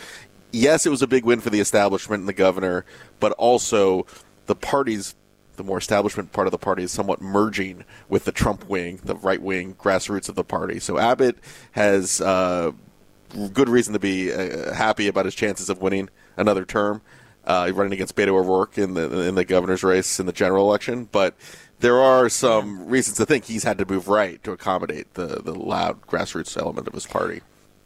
yes, 0.51 0.85
it 0.85 0.91
was 0.91 1.01
a 1.01 1.07
big 1.07 1.25
win 1.25 1.41
for 1.41 1.49
the 1.49 1.59
establishment 1.59 2.19
and 2.19 2.29
the 2.29 2.33
governor, 2.33 2.85
but 3.19 3.31
also 3.31 4.05
the 4.45 4.53
party's 4.53 5.15
the 5.55 5.63
more 5.63 5.79
establishment 5.79 6.31
part 6.31 6.45
of 6.45 6.51
the 6.51 6.59
party 6.59 6.83
is 6.83 6.91
somewhat 6.91 7.21
merging 7.21 7.85
with 8.07 8.25
the 8.25 8.31
Trump 8.31 8.69
wing, 8.69 8.99
the 9.03 9.15
right 9.15 9.41
wing 9.41 9.73
grassroots 9.73 10.29
of 10.29 10.35
the 10.35 10.43
party. 10.43 10.79
So 10.79 10.99
Abbott 10.99 11.37
has 11.71 12.21
uh, 12.21 12.71
good 13.51 13.69
reason 13.69 13.93
to 13.93 13.99
be 13.99 14.31
uh, 14.31 14.73
happy 14.73 15.07
about 15.07 15.25
his 15.25 15.33
chances 15.33 15.71
of 15.71 15.81
winning 15.81 16.09
another 16.37 16.65
term, 16.65 17.01
uh, 17.45 17.71
running 17.73 17.93
against 17.93 18.15
Beto 18.15 18.29
O'Rourke 18.29 18.77
in 18.77 18.93
the 18.93 19.27
in 19.27 19.35
the 19.35 19.45
governor's 19.45 19.83
race 19.83 20.19
in 20.19 20.25
the 20.25 20.33
general 20.33 20.67
election, 20.67 21.07
but 21.11 21.35
there 21.79 21.99
are 21.99 22.29
some 22.29 22.87
reasons 22.87 23.17
to 23.17 23.25
think 23.25 23.45
he's 23.45 23.63
had 23.63 23.77
to 23.77 23.85
move 23.85 24.07
right 24.07 24.43
to 24.43 24.51
accommodate 24.51 25.13
the, 25.13 25.41
the 25.43 25.53
loud 25.53 26.01
grassroots 26.07 26.57
element 26.57 26.87
of 26.87 26.93
his 26.93 27.05
party. 27.05 27.41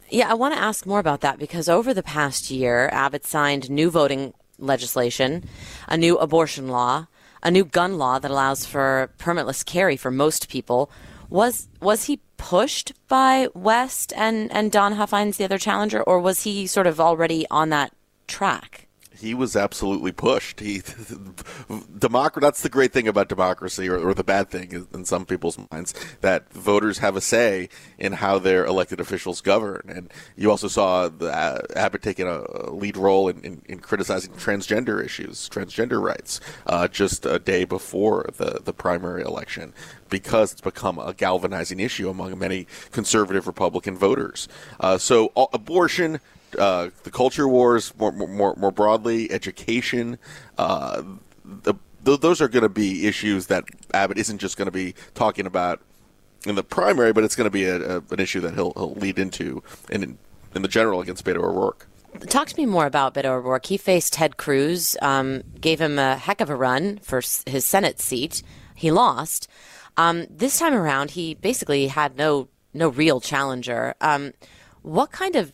Yeah, 0.08 0.30
I 0.30 0.34
want 0.34 0.54
to 0.54 0.60
ask 0.60 0.86
more 0.86 0.98
about 0.98 1.20
that 1.20 1.38
because 1.38 1.68
over 1.68 1.92
the 1.94 2.02
past 2.02 2.50
year, 2.50 2.88
Abbott 2.92 3.26
signed 3.26 3.70
new 3.70 3.90
voting 3.90 4.34
legislation, 4.58 5.44
a 5.88 5.96
new 5.96 6.16
abortion 6.18 6.68
law, 6.68 7.06
a 7.42 7.50
new 7.50 7.64
gun 7.64 7.96
law 7.96 8.18
that 8.18 8.30
allows 8.30 8.66
for 8.66 9.10
permitless 9.18 9.64
carry 9.64 9.96
for 9.96 10.10
most 10.10 10.48
people. 10.48 10.90
Was 11.28 11.68
was 11.80 12.04
he 12.04 12.20
pushed 12.36 12.92
by 13.08 13.48
West 13.54 14.12
and 14.16 14.50
and 14.52 14.72
Don 14.72 14.94
Huffines, 14.94 15.36
the 15.36 15.44
other 15.44 15.58
challenger, 15.58 16.02
or 16.02 16.18
was 16.18 16.42
he 16.42 16.66
sort 16.66 16.86
of 16.86 17.00
already 17.00 17.46
on 17.50 17.70
that 17.70 17.92
track? 18.26 18.88
He 19.20 19.34
was 19.34 19.54
absolutely 19.54 20.12
pushed. 20.12 20.60
He, 20.60 20.82
democracy. 21.98 22.40
That's 22.40 22.62
the 22.62 22.68
great 22.68 22.92
thing 22.92 23.06
about 23.06 23.28
democracy, 23.28 23.88
or, 23.88 23.98
or, 23.98 24.14
the 24.14 24.24
bad 24.24 24.50
thing 24.50 24.86
in 24.94 25.04
some 25.04 25.26
people's 25.26 25.58
minds, 25.70 25.94
that 26.22 26.50
voters 26.52 26.98
have 26.98 27.16
a 27.16 27.20
say 27.20 27.68
in 27.98 28.14
how 28.14 28.38
their 28.38 28.64
elected 28.64 28.98
officials 28.98 29.40
govern. 29.40 29.82
And 29.88 30.12
you 30.36 30.50
also 30.50 30.68
saw 30.68 31.08
the, 31.08 31.30
uh, 31.30 31.60
Abbott 31.76 32.02
taking 32.02 32.26
a 32.26 32.70
lead 32.70 32.96
role 32.96 33.28
in, 33.28 33.40
in, 33.42 33.62
in, 33.66 33.80
criticizing 33.80 34.32
transgender 34.32 35.04
issues, 35.04 35.48
transgender 35.48 36.02
rights, 36.02 36.40
uh, 36.66 36.88
just 36.88 37.26
a 37.26 37.38
day 37.38 37.64
before 37.64 38.28
the 38.36 38.60
the 38.64 38.72
primary 38.72 39.22
election, 39.22 39.72
because 40.08 40.52
it's 40.52 40.60
become 40.60 40.98
a 40.98 41.12
galvanizing 41.12 41.80
issue 41.80 42.08
among 42.08 42.38
many 42.38 42.66
conservative 42.90 43.46
Republican 43.46 43.96
voters. 43.96 44.48
Uh, 44.78 44.96
so 44.96 45.32
abortion 45.52 46.20
uh, 46.58 46.90
the 47.04 47.10
culture 47.10 47.48
wars 47.48 47.92
more 47.98 48.12
more 48.12 48.54
more 48.56 48.70
broadly, 48.70 49.30
education. 49.30 50.18
Uh, 50.58 51.02
the, 51.44 51.74
those 52.02 52.40
are 52.40 52.48
going 52.48 52.62
to 52.62 52.68
be 52.68 53.06
issues 53.06 53.46
that 53.48 53.64
Abbott 53.92 54.18
isn't 54.18 54.38
just 54.38 54.56
going 54.56 54.66
to 54.66 54.72
be 54.72 54.94
talking 55.14 55.46
about 55.46 55.80
in 56.46 56.54
the 56.54 56.62
primary, 56.62 57.12
but 57.12 57.24
it's 57.24 57.36
going 57.36 57.44
to 57.44 57.50
be 57.50 57.64
a, 57.64 57.98
a, 57.98 58.02
an 58.10 58.20
issue 58.20 58.40
that 58.40 58.54
he'll, 58.54 58.72
he'll 58.72 58.94
lead 58.94 59.18
into 59.18 59.62
in 59.90 60.18
in 60.54 60.62
the 60.62 60.68
general 60.68 61.00
against 61.00 61.24
Beto 61.24 61.36
O'Rourke. 61.36 61.86
Talk 62.28 62.48
to 62.48 62.56
me 62.56 62.66
more 62.66 62.86
about 62.86 63.14
Beto 63.14 63.26
O'Rourke. 63.26 63.66
He 63.66 63.76
faced 63.76 64.14
Ted 64.14 64.36
Cruz, 64.36 64.96
um, 65.00 65.42
gave 65.60 65.80
him 65.80 65.98
a 65.98 66.16
heck 66.16 66.40
of 66.40 66.50
a 66.50 66.56
run 66.56 66.98
for 66.98 67.22
his 67.46 67.64
Senate 67.64 68.00
seat. 68.00 68.42
He 68.74 68.90
lost. 68.90 69.46
Um, 69.96 70.26
this 70.28 70.58
time 70.58 70.74
around, 70.74 71.12
he 71.12 71.34
basically 71.34 71.88
had 71.88 72.16
no 72.16 72.48
no 72.72 72.88
real 72.88 73.20
challenger. 73.20 73.94
Um, 74.00 74.32
what 74.82 75.12
kind 75.12 75.36
of 75.36 75.52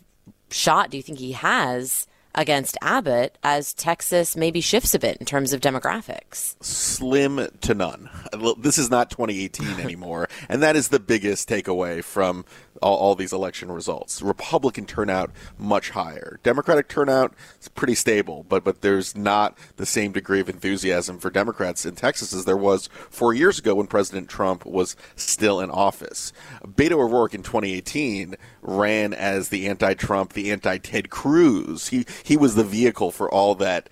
shot 0.50 0.90
do 0.90 0.96
you 0.96 1.02
think 1.02 1.18
he 1.18 1.32
has 1.32 2.06
against 2.34 2.76
Abbott 2.82 3.38
as 3.42 3.72
Texas 3.72 4.36
maybe 4.36 4.60
shifts 4.60 4.94
a 4.94 4.98
bit 4.98 5.16
in 5.16 5.24
terms 5.26 5.52
of 5.54 5.60
demographics? 5.60 6.54
Slim 6.62 7.48
to 7.62 7.74
none. 7.74 8.10
This 8.58 8.76
is 8.76 8.90
not 8.90 9.10
2018 9.10 9.80
anymore. 9.80 10.28
and 10.48 10.62
that 10.62 10.76
is 10.76 10.88
the 10.88 11.00
biggest 11.00 11.48
takeaway 11.48 12.04
from 12.04 12.44
all, 12.82 12.96
all, 12.96 13.14
these 13.14 13.32
election 13.32 13.70
results. 13.70 14.22
Republican 14.22 14.86
turnout 14.86 15.30
much 15.58 15.90
higher. 15.90 16.38
Democratic 16.42 16.88
turnout 16.88 17.34
is 17.60 17.68
pretty 17.68 17.94
stable, 17.94 18.44
but 18.48 18.64
but 18.64 18.80
there's 18.80 19.16
not 19.16 19.56
the 19.76 19.86
same 19.86 20.12
degree 20.12 20.40
of 20.40 20.48
enthusiasm 20.48 21.18
for 21.18 21.30
Democrats 21.30 21.86
in 21.86 21.94
Texas 21.94 22.32
as 22.32 22.44
there 22.44 22.56
was 22.56 22.88
four 23.10 23.34
years 23.34 23.58
ago 23.58 23.74
when 23.74 23.86
President 23.86 24.28
Trump 24.28 24.64
was 24.66 24.96
still 25.14 25.60
in 25.60 25.70
office. 25.70 26.32
Beto 26.64 26.92
O'Rourke 26.92 27.34
in 27.34 27.42
2018 27.42 28.34
ran 28.62 29.14
as 29.14 29.48
the 29.48 29.66
anti-Trump, 29.66 30.32
the 30.32 30.50
anti-Ted 30.50 31.10
Cruz. 31.10 31.88
He 31.88 32.06
he 32.22 32.36
was 32.36 32.54
the 32.54 32.64
vehicle 32.64 33.10
for 33.10 33.30
all 33.30 33.54
that 33.56 33.88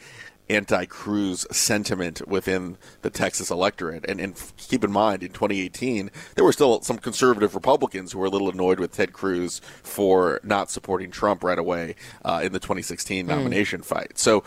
anti-Cruz 0.51 1.47
sentiment 1.51 2.27
within 2.29 2.77
the 3.03 3.11
Texas 3.11 3.51
electorate. 3.51 4.05
And, 4.09 4.21
and 4.21 4.41
keep 4.57 4.85
in 4.85 4.93
mind, 4.93 5.23
in 5.23 5.31
2018, 5.31 6.11
there 6.35 6.45
were 6.45 6.53
still 6.53 6.83
some 6.83 6.99
conservative 6.99 7.55
Republicans 7.55 8.13
who 8.13 8.19
were 8.19 8.27
a 8.27 8.31
little 8.31 8.51
annoyed 8.51 8.79
with 8.79 8.93
Ted 8.93 9.13
Cruz 9.13 9.61
for 9.83 10.41
not 10.43 10.71
supporting 10.71 11.11
Trump 11.11 11.43
right 11.43 11.59
away 11.59 11.95
uh, 12.25 12.41
in 12.45 12.53
the 12.53 12.61
2016 12.61 13.27
nomination 13.27 13.81
mm. 13.81 13.85
fight. 13.85 14.19
So 14.19 14.45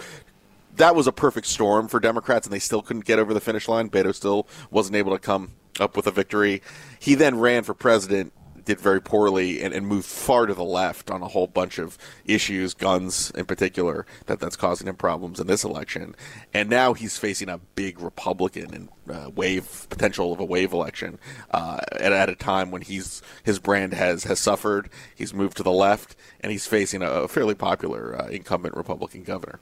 that 0.76 0.96
was 0.96 1.08
a 1.08 1.12
perfect 1.12 1.48
storm 1.48 1.88
for 1.88 2.00
Democrats, 2.00 2.46
and 2.46 2.54
they 2.54 2.60
still 2.60 2.82
couldn't 2.82 3.06
get 3.06 3.20
over 3.20 3.34
the 3.34 3.42
finish 3.42 3.68
line. 3.68 3.90
Beto 3.90 4.14
still 4.14 4.48
wasn't 4.70 4.96
able 4.96 5.12
to 5.12 5.20
come 5.20 5.54
up 5.80 5.96
with 5.96 6.08
a 6.08 6.12
victory. 6.12 6.62
He 7.00 7.16
then 7.16 7.40
ran 7.40 7.64
for 7.64 7.74
president 7.74 8.34
did 8.68 8.80
very 8.82 9.02
poorly 9.02 9.64
and, 9.64 9.74
and, 9.74 9.88
moved 9.88 10.06
far 10.06 10.46
to 10.46 10.54
the 10.54 10.64
left 10.64 11.10
on 11.10 11.22
a 11.22 11.28
whole 11.28 11.48
bunch 11.48 11.80
of 11.80 11.98
issues, 12.26 12.74
guns 12.74 13.32
in 13.32 13.46
particular, 13.46 14.06
that 14.26 14.40
that's 14.42 14.58
causing 14.58 14.88
him 14.88 14.96
problems 14.96 15.40
in 15.40 15.48
this 15.48 15.64
election. 15.64 16.14
And 16.54 16.70
now 16.70 16.94
he's 16.94 17.18
facing 17.18 17.48
a 17.48 17.60
big 17.76 18.02
Republican 18.02 18.74
and 18.74 18.90
uh, 19.10 19.30
wave 19.34 19.88
potential 19.90 20.34
of 20.34 20.42
a 20.42 20.46
wave 20.46 20.74
election 20.74 21.18
uh, 21.52 21.80
at, 21.94 22.12
at 22.12 22.30
a 22.30 22.36
time 22.36 22.70
when 22.70 22.82
he's 22.82 23.22
his 23.44 23.58
brand 23.58 23.94
has 23.94 24.26
has 24.26 24.40
suffered. 24.40 24.90
He's 25.16 25.34
moved 25.34 25.56
to 25.58 25.64
the 25.64 25.72
left, 25.72 26.18
and 26.42 26.52
he's 26.52 26.68
facing 26.68 27.02
a, 27.02 27.28
fairly 27.30 27.56
popular 27.56 28.22
uh, 28.22 28.28
incumbent 28.28 28.76
Republican 28.76 29.24
governor. 29.24 29.62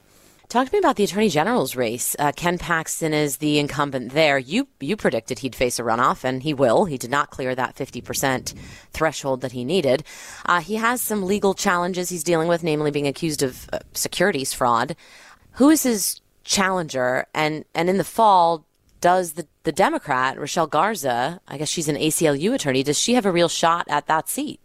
Talk 0.56 0.68
to 0.68 0.72
me 0.72 0.78
about 0.78 0.96
the 0.96 1.04
attorney 1.04 1.28
general's 1.28 1.76
race. 1.76 2.16
Uh, 2.18 2.32
Ken 2.32 2.56
Paxton 2.56 3.12
is 3.12 3.36
the 3.36 3.58
incumbent 3.58 4.12
there. 4.12 4.38
You 4.38 4.66
you 4.80 4.96
predicted 4.96 5.40
he'd 5.40 5.54
face 5.54 5.78
a 5.78 5.82
runoff, 5.82 6.24
and 6.24 6.42
he 6.42 6.54
will. 6.54 6.86
He 6.86 6.96
did 6.96 7.10
not 7.10 7.28
clear 7.28 7.54
that 7.54 7.76
50% 7.76 8.54
threshold 8.94 9.42
that 9.42 9.52
he 9.52 9.66
needed. 9.66 10.02
Uh, 10.46 10.62
he 10.62 10.76
has 10.76 11.02
some 11.02 11.26
legal 11.26 11.52
challenges 11.52 12.08
he's 12.08 12.24
dealing 12.24 12.48
with, 12.48 12.62
namely 12.62 12.90
being 12.90 13.06
accused 13.06 13.42
of 13.42 13.68
uh, 13.70 13.80
securities 13.92 14.54
fraud. 14.54 14.96
Who 15.56 15.68
is 15.68 15.82
his 15.82 16.22
challenger? 16.42 17.26
And 17.34 17.66
and 17.74 17.90
in 17.90 17.98
the 17.98 18.02
fall, 18.02 18.64
does 19.02 19.32
the 19.32 19.46
the 19.64 19.72
Democrat 19.72 20.40
Rochelle 20.40 20.68
Garza? 20.68 21.38
I 21.46 21.58
guess 21.58 21.68
she's 21.68 21.88
an 21.88 21.96
ACLU 21.96 22.54
attorney. 22.54 22.82
Does 22.82 22.98
she 22.98 23.12
have 23.12 23.26
a 23.26 23.30
real 23.30 23.50
shot 23.50 23.84
at 23.90 24.06
that 24.06 24.30
seat? 24.30 24.60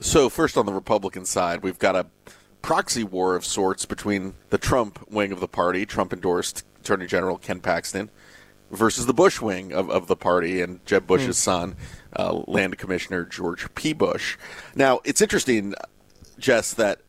So 0.00 0.30
first, 0.30 0.56
on 0.56 0.64
the 0.64 0.72
Republican 0.72 1.26
side, 1.26 1.62
we've 1.62 1.78
got 1.78 1.96
a 1.96 2.06
proxy 2.64 3.04
war 3.04 3.36
of 3.36 3.44
sorts 3.44 3.84
between 3.84 4.32
the 4.48 4.56
Trump 4.56 4.98
wing 5.10 5.32
of 5.32 5.40
the 5.40 5.46
party, 5.46 5.84
Trump 5.84 6.14
endorsed 6.14 6.64
Attorney 6.80 7.06
General 7.06 7.36
Ken 7.36 7.60
Paxton, 7.60 8.08
versus 8.70 9.04
the 9.04 9.12
Bush 9.12 9.38
wing 9.38 9.74
of, 9.74 9.90
of 9.90 10.06
the 10.06 10.16
party 10.16 10.62
and 10.62 10.84
Jeb 10.86 11.06
Bush's 11.06 11.36
mm. 11.36 11.40
son, 11.40 11.76
uh, 12.16 12.32
Land 12.46 12.78
Commissioner 12.78 13.26
George 13.26 13.72
P. 13.74 13.92
Bush. 13.92 14.38
Now, 14.74 15.00
it's 15.04 15.20
interesting, 15.20 15.74
Jess, 16.38 16.72
that 16.72 17.02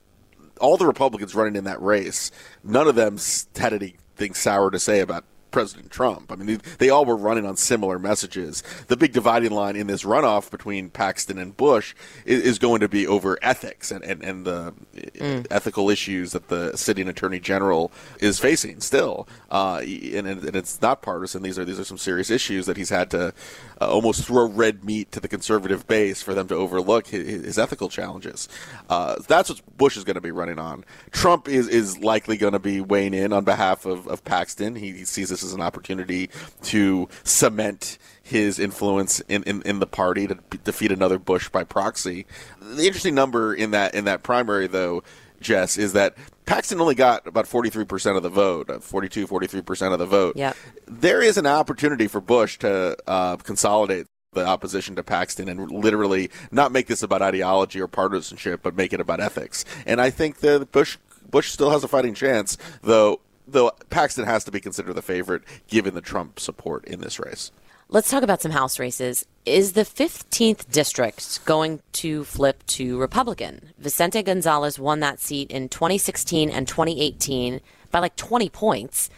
all 0.60 0.76
the 0.76 0.86
Republicans 0.86 1.34
running 1.34 1.56
in 1.56 1.64
that 1.64 1.82
race, 1.82 2.32
none 2.62 2.90
of 2.90 2.96
them 2.96 3.18
had 3.56 3.72
anything 3.72 4.34
sour 4.34 4.70
to 4.72 4.78
say 4.78 5.00
about 5.00 5.24
President 5.56 5.90
Trump. 5.90 6.34
I 6.34 6.36
mean, 6.36 6.48
they, 6.48 6.56
they, 6.80 6.90
all 6.90 7.06
were 7.06 7.16
running 7.16 7.46
on 7.46 7.56
similar 7.56 7.98
messages. 7.98 8.62
The 8.88 8.98
big 8.98 9.14
dividing 9.14 9.52
line 9.52 9.78
in 9.78 9.88
this 9.88 10.04
runoff 10.04 10.52
between 10.52 10.90
Paxton 10.90 11.38
and 11.38 11.56
Bush 11.56 11.96
is, 12.26 12.44
is 12.44 12.60
going 12.60 12.82
to 12.82 12.90
be 12.90 13.08
over 13.08 13.40
ethics 13.42 13.90
and, 13.90 14.04
and, 14.04 14.22
and 14.22 14.44
the 14.44 14.74
mm. 14.98 15.48
ethical 15.50 15.90
issues 15.90 16.34
that 16.34 16.50
the 16.50 16.76
sitting 16.76 17.08
attorney 17.08 17.40
general 17.40 17.90
is 18.20 18.38
facing 18.38 18.82
still. 18.82 19.30
Uh, 19.50 19.78
and, 19.78 20.28
and, 20.28 20.56
it's 20.58 20.82
not 20.82 21.02
partisan. 21.02 21.42
These 21.42 21.58
are 21.58 21.64
these 21.64 21.80
are 21.80 21.86
some 21.86 21.98
serious 21.98 22.30
issues 22.30 22.66
that 22.66 22.76
he's 22.76 22.90
had 22.90 23.10
to 23.12 23.34
uh, 23.80 23.90
almost 23.90 24.26
throw 24.26 24.50
red 24.50 24.84
meat 24.84 25.14
to 25.14 25.22
the 25.22 25.30
conservative 25.30 25.88
base 25.88 26.22
for 26.22 26.34
them 26.34 26.50
to 26.50 26.56
overlook 26.56 27.08
his, 27.08 27.46
his 27.46 27.58
ethical 27.58 27.88
challenges. 27.88 28.50
Uh, 28.90 29.16
that's 29.26 29.50
what 29.50 29.78
Bush 29.78 29.96
is 29.96 30.04
going 30.04 30.16
to 30.16 30.22
be 30.22 30.32
running 30.32 30.60
on. 30.60 30.84
Trump 31.12 31.48
is, 31.48 31.70
is 31.70 31.98
likely 32.00 32.36
going 32.36 32.52
to 32.52 32.60
be 32.60 32.82
weighing 32.82 33.14
in 33.14 33.32
on 33.32 33.46
behalf 33.46 33.86
of, 33.86 34.06
of 34.08 34.22
Paxton. 34.26 34.76
He, 34.76 34.92
he 34.92 35.06
sees 35.06 35.30
this 35.30 35.45
as 35.46 35.54
an 35.54 35.62
opportunity 35.62 36.30
to 36.64 37.08
cement 37.24 37.98
his 38.22 38.60
influence 38.60 39.20
in, 39.22 39.44
in, 39.44 39.62
in 39.64 39.80
the 39.80 39.88
party 39.88 40.28
to 40.28 40.36
defeat 40.64 40.92
another 40.92 41.20
Bush 41.20 41.50
by 41.50 41.64
proxy. 41.64 42.26
The 42.60 42.86
interesting 42.86 43.16
number 43.16 43.54
in 43.54 43.72
that 43.72 43.94
in 43.94 44.06
that 44.06 44.24
primary, 44.24 44.68
though, 44.68 45.04
Jess, 45.40 45.78
is 45.78 45.94
that 45.94 46.16
Paxton 46.46 46.80
only 46.82 46.96
got 46.96 47.26
about 47.28 47.46
43% 47.46 48.18
of 48.18 48.24
the 48.24 48.30
vote, 48.30 48.70
uh, 48.70 48.80
42, 48.80 49.28
43% 49.28 49.94
of 49.94 50.00
the 50.00 50.06
vote. 50.06 50.36
Yep. 50.36 50.56
There 50.88 51.22
is 51.22 51.38
an 51.38 51.48
opportunity 51.48 52.08
for 52.08 52.22
Bush 52.22 52.58
to 52.60 52.98
uh, 53.08 53.38
consolidate 53.38 54.08
the 54.34 54.46
opposition 54.46 54.96
to 54.96 55.04
Paxton 55.04 55.48
and 55.50 55.72
literally 55.72 56.30
not 56.52 56.72
make 56.72 56.88
this 56.88 57.02
about 57.02 57.22
ideology 57.22 57.80
or 57.80 57.88
partisanship, 57.88 58.62
but 58.62 58.76
make 58.76 58.94
it 58.94 59.00
about 59.00 59.20
ethics. 59.20 59.66
And 59.86 60.00
I 60.00 60.10
think 60.10 60.40
that 60.40 60.72
Bush 60.72 60.98
Bush 61.30 61.52
still 61.52 61.72
has 61.72 61.84
a 61.84 61.88
fighting 61.88 62.14
chance, 62.14 62.58
though. 62.82 63.20
Though 63.48 63.72
Paxton 63.90 64.26
has 64.26 64.44
to 64.46 64.52
be 64.52 64.60
considered 64.60 64.94
the 64.94 65.02
favorite 65.02 65.44
given 65.68 65.94
the 65.94 66.02
Trump 66.02 66.40
support 66.40 66.86
in 66.86 67.02
this 67.02 67.20
race. 67.20 67.52
Let's 67.88 68.10
talk 68.10 68.24
about 68.24 68.42
some 68.42 68.52
House 68.52 68.80
races. 68.80 69.28
Is 69.46 69.74
the 69.74 69.82
15th 69.82 70.72
district 70.72 71.46
going 71.46 71.82
to 71.94 72.24
flip 72.24 72.66
to 72.68 72.98
Republican? 72.98 73.74
Vicente 73.78 74.24
Gonzalez 74.24 74.80
won 74.80 75.02
that 75.02 75.20
seat 75.20 75.52
in 75.52 75.70
2016 75.70 76.50
and 76.50 76.68
2018 76.68 77.62
by 77.92 78.00
like 78.00 78.16
20 78.16 78.50
points, 78.50 79.12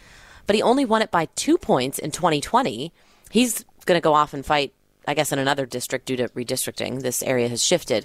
but 0.46 0.54
he 0.54 0.60
only 0.60 0.84
won 0.84 1.00
it 1.00 1.10
by 1.10 1.28
two 1.34 1.56
points 1.56 1.98
in 1.98 2.10
2020. 2.10 2.92
He's 3.30 3.64
going 3.86 3.96
to 3.98 4.04
go 4.04 4.12
off 4.12 4.34
and 4.34 4.44
fight, 4.44 4.74
I 5.06 5.14
guess, 5.14 5.32
in 5.32 5.38
another 5.38 5.64
district 5.64 6.04
due 6.04 6.16
to 6.16 6.28
redistricting. 6.28 7.00
This 7.00 7.22
area 7.22 7.48
has 7.48 7.64
shifted. 7.64 8.04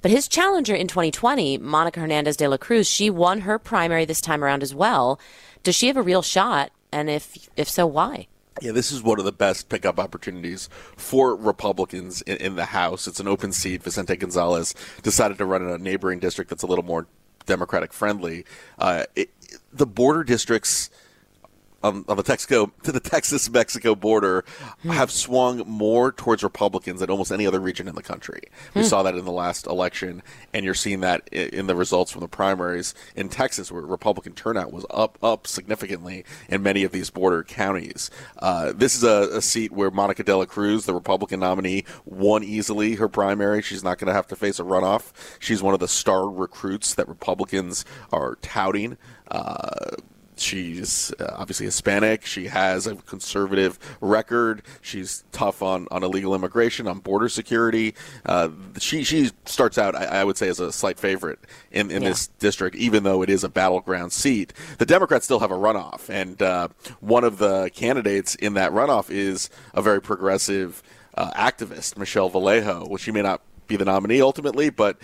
But 0.00 0.12
his 0.12 0.28
challenger 0.28 0.76
in 0.76 0.86
2020, 0.86 1.58
Monica 1.58 1.98
Hernandez 1.98 2.36
de 2.36 2.48
la 2.48 2.56
Cruz, 2.56 2.86
she 2.86 3.10
won 3.10 3.40
her 3.40 3.58
primary 3.58 4.04
this 4.04 4.20
time 4.20 4.44
around 4.44 4.62
as 4.62 4.76
well. 4.76 5.18
Does 5.64 5.74
she 5.74 5.88
have 5.88 5.96
a 5.96 6.02
real 6.02 6.22
shot? 6.22 6.70
And 6.92 7.10
if 7.10 7.48
if 7.56 7.68
so, 7.68 7.86
why? 7.86 8.28
Yeah, 8.62 8.70
this 8.70 8.92
is 8.92 9.02
one 9.02 9.18
of 9.18 9.24
the 9.24 9.32
best 9.32 9.68
pickup 9.68 9.98
opportunities 9.98 10.68
for 10.96 11.34
Republicans 11.34 12.22
in, 12.22 12.36
in, 12.36 12.54
the 12.54 12.66
House. 12.66 13.08
It's 13.08 13.18
an 13.18 13.26
open 13.26 13.50
seat. 13.50 13.82
Vicente 13.82 14.14
Gonzalez 14.14 14.76
decided 15.02 15.38
to 15.38 15.44
run 15.44 15.62
in 15.62 15.70
a 15.70 15.78
neighboring 15.78 16.20
district 16.20 16.50
that's 16.50 16.62
a 16.62 16.66
little 16.68 16.84
more 16.84 17.08
Democratic 17.46 17.92
friendly. 17.92 18.44
Uh, 18.78 19.04
it, 19.16 19.30
the 19.72 19.86
border 19.86 20.22
districts 20.22 20.88
on, 21.84 22.04
on 22.08 22.16
the 22.16 22.22
Texaco 22.22 22.70
to 22.82 22.90
the 22.90 22.98
Texas 22.98 23.48
Mexico 23.50 23.94
border 23.94 24.44
hmm. 24.82 24.90
have 24.90 25.10
swung 25.10 25.58
more 25.66 26.10
towards 26.10 26.42
Republicans 26.42 27.00
than 27.00 27.10
almost 27.10 27.30
any 27.30 27.46
other 27.46 27.60
region 27.60 27.86
in 27.86 27.94
the 27.94 28.02
country. 28.02 28.40
We 28.74 28.80
hmm. 28.80 28.86
saw 28.86 29.02
that 29.02 29.14
in 29.14 29.24
the 29.24 29.32
last 29.32 29.66
election, 29.66 30.22
and 30.52 30.64
you're 30.64 30.74
seeing 30.74 31.00
that 31.00 31.28
in 31.28 31.66
the 31.66 31.76
results 31.76 32.10
from 32.10 32.22
the 32.22 32.28
primaries 32.28 32.94
in 33.14 33.28
Texas, 33.28 33.70
where 33.70 33.82
Republican 33.82 34.32
turnout 34.32 34.72
was 34.72 34.86
up 34.90 35.18
up 35.22 35.46
significantly 35.46 36.24
in 36.48 36.62
many 36.62 36.84
of 36.84 36.92
these 36.92 37.10
border 37.10 37.44
counties. 37.44 38.10
Uh, 38.38 38.72
this 38.74 38.94
is 38.96 39.04
a, 39.04 39.36
a, 39.36 39.42
seat 39.42 39.72
where 39.72 39.90
Monica 39.90 40.24
De 40.24 40.34
La 40.34 40.46
Cruz, 40.46 40.86
the 40.86 40.94
Republican 40.94 41.40
nominee, 41.40 41.84
won 42.06 42.42
easily 42.42 42.94
her 42.94 43.08
primary. 43.08 43.60
She's 43.60 43.84
not 43.84 43.98
going 43.98 44.08
to 44.08 44.14
have 44.14 44.26
to 44.28 44.36
face 44.36 44.58
a 44.58 44.62
runoff. 44.62 45.12
She's 45.38 45.62
one 45.62 45.74
of 45.74 45.80
the 45.80 45.88
star 45.88 46.28
recruits 46.28 46.94
that 46.94 47.06
Republicans 47.08 47.84
are 48.10 48.36
touting. 48.36 48.96
Uh, 49.30 49.96
She's 50.36 51.12
uh, 51.20 51.34
obviously 51.36 51.66
Hispanic. 51.66 52.24
She 52.26 52.46
has 52.46 52.86
a 52.86 52.96
conservative 52.96 53.78
record. 54.00 54.62
She's 54.80 55.24
tough 55.32 55.62
on, 55.62 55.86
on 55.90 56.02
illegal 56.02 56.34
immigration, 56.34 56.86
on 56.86 56.98
border 56.98 57.28
security. 57.28 57.94
Uh, 58.26 58.50
she 58.78 59.04
she 59.04 59.30
starts 59.44 59.78
out, 59.78 59.94
I, 59.94 60.04
I, 60.04 60.24
would 60.24 60.36
say, 60.36 60.48
as 60.48 60.60
a 60.60 60.72
slight 60.72 60.98
favorite 60.98 61.38
in, 61.70 61.90
in 61.90 62.02
yeah. 62.02 62.08
this 62.10 62.28
district, 62.38 62.76
even 62.76 63.04
though 63.04 63.22
it 63.22 63.30
is 63.30 63.44
a 63.44 63.48
battleground 63.48 64.12
seat. 64.12 64.52
The 64.78 64.86
Democrats 64.86 65.24
still 65.24 65.40
have 65.40 65.50
a 65.50 65.56
runoff, 65.56 66.08
and 66.08 66.40
uh, 66.42 66.68
one 67.00 67.24
of 67.24 67.38
the 67.38 67.70
candidates 67.74 68.34
in 68.34 68.54
that 68.54 68.72
runoff 68.72 69.10
is 69.10 69.50
a 69.72 69.82
very 69.82 70.00
progressive 70.00 70.82
uh, 71.16 71.30
activist, 71.32 71.96
Michelle 71.96 72.28
Vallejo. 72.28 72.86
Well, 72.88 72.96
she 72.96 73.12
may 73.12 73.22
not 73.22 73.40
be 73.66 73.76
the 73.76 73.84
nominee 73.84 74.20
ultimately, 74.20 74.70
but 74.70 74.98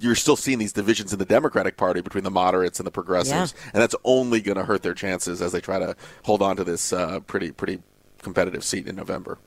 you're 0.00 0.14
still 0.14 0.36
seeing 0.36 0.58
these 0.58 0.72
divisions 0.72 1.12
in 1.12 1.18
the 1.18 1.24
Democratic 1.24 1.76
Party 1.76 2.00
between 2.00 2.24
the 2.24 2.30
moderates 2.30 2.80
and 2.80 2.86
the 2.86 2.90
progressives, 2.90 3.54
yeah. 3.56 3.70
and 3.74 3.82
that's 3.82 3.94
only 4.04 4.40
going 4.40 4.58
to 4.58 4.64
hurt 4.64 4.82
their 4.82 4.94
chances 4.94 5.42
as 5.42 5.52
they 5.52 5.60
try 5.60 5.78
to 5.78 5.96
hold 6.24 6.42
on 6.42 6.56
to 6.56 6.64
this 6.64 6.92
uh, 6.92 7.20
pretty 7.20 7.52
pretty 7.52 7.80
competitive 8.22 8.64
seat 8.64 8.86
in 8.86 8.96
November. 8.96 9.38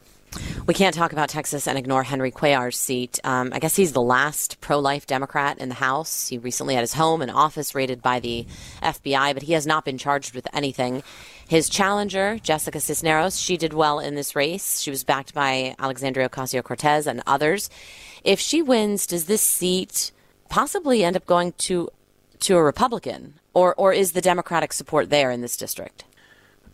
We 0.65 0.73
can't 0.73 0.93
talk 0.95 1.13
about 1.13 1.29
Texas 1.29 1.67
and 1.67 1.77
ignore 1.77 2.03
Henry 2.03 2.31
Cuellar's 2.31 2.77
seat. 2.77 3.19
Um, 3.23 3.51
I 3.53 3.59
guess 3.59 3.75
he's 3.75 3.93
the 3.93 4.01
last 4.01 4.59
pro 4.59 4.79
life 4.79 5.05
Democrat 5.05 5.59
in 5.59 5.69
the 5.69 5.75
House. 5.75 6.27
He 6.27 6.37
recently 6.37 6.73
had 6.73 6.81
his 6.81 6.93
home 6.93 7.21
and 7.21 7.31
office 7.31 7.73
raided 7.73 8.01
by 8.01 8.19
the 8.19 8.45
FBI, 8.81 9.33
but 9.33 9.43
he 9.43 9.53
has 9.53 9.65
not 9.65 9.85
been 9.85 9.97
charged 9.97 10.35
with 10.35 10.47
anything. 10.53 11.03
His 11.47 11.69
challenger, 11.69 12.39
Jessica 12.39 12.79
Cisneros, 12.79 13.39
she 13.39 13.55
did 13.55 13.73
well 13.73 13.99
in 13.99 14.15
this 14.15 14.35
race. 14.35 14.81
She 14.81 14.89
was 14.89 15.03
backed 15.03 15.33
by 15.33 15.75
Alexandria 15.79 16.27
Ocasio 16.27 16.63
Cortez 16.63 17.07
and 17.07 17.21
others. 17.25 17.69
If 18.23 18.39
she 18.39 18.61
wins, 18.61 19.05
does 19.05 19.25
this 19.25 19.43
seat 19.43 20.11
possibly 20.49 21.03
end 21.03 21.15
up 21.15 21.25
going 21.25 21.53
to 21.53 21.89
to 22.39 22.57
a 22.57 22.63
Republican, 22.63 23.35
or 23.53 23.73
or 23.75 23.93
is 23.93 24.11
the 24.11 24.21
Democratic 24.21 24.73
support 24.73 25.09
there 25.09 25.31
in 25.31 25.41
this 25.41 25.57
district? 25.57 26.03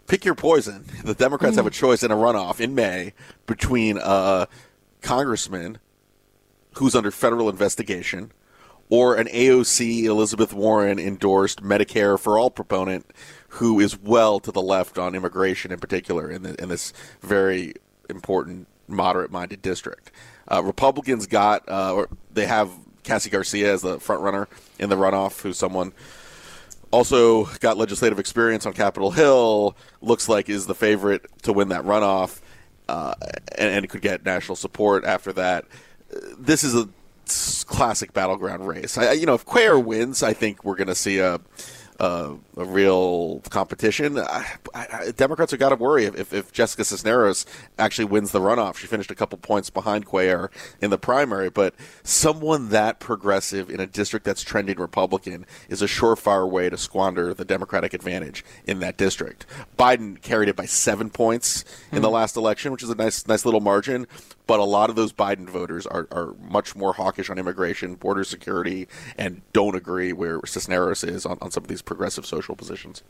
Pick 0.07 0.25
your 0.25 0.36
poison. 0.36 0.86
The 1.03 1.13
Democrats 1.13 1.53
mm. 1.53 1.57
have 1.57 1.67
a 1.67 1.71
choice 1.71 2.03
in 2.03 2.12
a 2.12 2.15
runoff 2.15 2.60
in 2.60 2.75
May 2.75 3.13
between 3.45 3.97
a 3.97 4.47
congressman 5.01 5.77
who's 6.73 6.95
under 6.95 7.12
federal 7.12 7.49
investigation 7.49 8.31
or 8.89 9.15
an 9.15 9.27
AOC 9.27 10.03
Elizabeth 10.03 10.53
Warren 10.53 10.99
endorsed 10.99 11.63
Medicare 11.63 12.19
for 12.19 12.38
all 12.38 12.51
proponent 12.51 13.05
who 13.47 13.79
is 13.79 13.97
well 13.97 14.39
to 14.41 14.51
the 14.51 14.62
left 14.62 14.97
on 14.97 15.15
immigration 15.15 15.71
in 15.71 15.79
particular 15.79 16.29
in, 16.29 16.43
the, 16.43 16.62
in 16.62 16.69
this 16.69 16.93
very 17.21 17.73
important 18.10 18.67
moderate 18.88 19.31
minded 19.31 19.62
district. 19.62 20.12
Uh, 20.51 20.62
Republicans 20.62 21.25
got, 21.25 21.67
uh, 21.69 21.93
or 21.93 22.10
they 22.34 22.45
have 22.45 22.69
Cassy 23.03 23.29
Garcia 23.29 23.73
as 23.73 23.81
the 23.81 23.99
front 23.99 24.21
runner 24.21 24.47
in 24.79 24.89
the 24.89 24.95
runoff, 24.95 25.41
who's 25.41 25.57
someone 25.57 25.93
also 26.91 27.45
got 27.59 27.77
legislative 27.77 28.19
experience 28.19 28.65
on 28.65 28.73
Capitol 28.73 29.11
Hill, 29.11 29.75
looks 30.01 30.27
like 30.27 30.49
is 30.49 30.67
the 30.67 30.75
favorite 30.75 31.25
to 31.43 31.53
win 31.53 31.69
that 31.69 31.83
runoff, 31.83 32.41
uh, 32.89 33.15
and, 33.57 33.75
and 33.75 33.89
could 33.89 34.01
get 34.01 34.25
national 34.25 34.55
support 34.55 35.05
after 35.05 35.33
that. 35.33 35.65
This 36.37 36.63
is 36.63 36.75
a 36.75 36.89
classic 37.65 38.13
battleground 38.13 38.67
race. 38.67 38.97
I, 38.97 39.13
you 39.13 39.25
know, 39.25 39.35
if 39.35 39.45
Cuellar 39.45 39.83
wins, 39.83 40.21
I 40.21 40.33
think 40.33 40.65
we're 40.65 40.75
going 40.75 40.87
to 40.87 40.95
see 40.95 41.19
a 41.19 41.39
uh, 42.01 42.33
a 42.57 42.65
real 42.65 43.41
competition. 43.51 44.17
I, 44.17 44.55
I, 44.73 45.11
Democrats 45.15 45.51
have 45.51 45.59
got 45.59 45.69
to 45.69 45.75
worry 45.75 46.05
if, 46.05 46.33
if 46.33 46.51
Jessica 46.51 46.83
Cisneros 46.83 47.45
actually 47.77 48.05
wins 48.05 48.31
the 48.31 48.39
runoff. 48.39 48.77
She 48.77 48.87
finished 48.87 49.11
a 49.11 49.15
couple 49.15 49.37
points 49.37 49.69
behind 49.69 50.07
Cuellar 50.07 50.49
in 50.81 50.89
the 50.89 50.97
primary, 50.97 51.51
but 51.51 51.75
someone 52.01 52.69
that 52.69 52.99
progressive 52.99 53.69
in 53.69 53.79
a 53.79 53.85
district 53.85 54.25
that's 54.25 54.41
trending 54.41 54.79
Republican 54.79 55.45
is 55.69 55.83
a 55.83 55.85
surefire 55.85 56.49
way 56.49 56.71
to 56.71 56.77
squander 56.77 57.35
the 57.35 57.45
Democratic 57.45 57.93
advantage 57.93 58.43
in 58.65 58.79
that 58.79 58.97
district. 58.97 59.45
Biden 59.77 60.19
carried 60.19 60.49
it 60.49 60.55
by 60.55 60.65
seven 60.65 61.11
points 61.11 61.61
in 61.61 61.67
mm-hmm. 61.67 62.01
the 62.01 62.09
last 62.09 62.35
election, 62.35 62.71
which 62.71 62.81
is 62.81 62.89
a 62.89 62.95
nice, 62.95 63.27
nice 63.27 63.45
little 63.45 63.61
margin 63.61 64.07
but 64.51 64.59
a 64.59 64.65
lot 64.65 64.89
of 64.89 64.97
those 64.97 65.13
Biden 65.13 65.49
voters 65.49 65.87
are, 65.87 66.09
are 66.11 66.35
much 66.41 66.75
more 66.75 66.91
hawkish 66.91 67.29
on 67.29 67.37
immigration, 67.37 67.95
border 67.95 68.25
security, 68.25 68.85
and 69.17 69.41
don't 69.53 69.75
agree 69.75 70.11
where 70.11 70.41
Cisneros 70.45 71.05
is 71.05 71.25
on, 71.25 71.37
on 71.41 71.51
some 71.51 71.63
of 71.63 71.69
these 71.69 71.81
progressive 71.91 72.25
social 72.25 72.56
positions. 72.56 73.04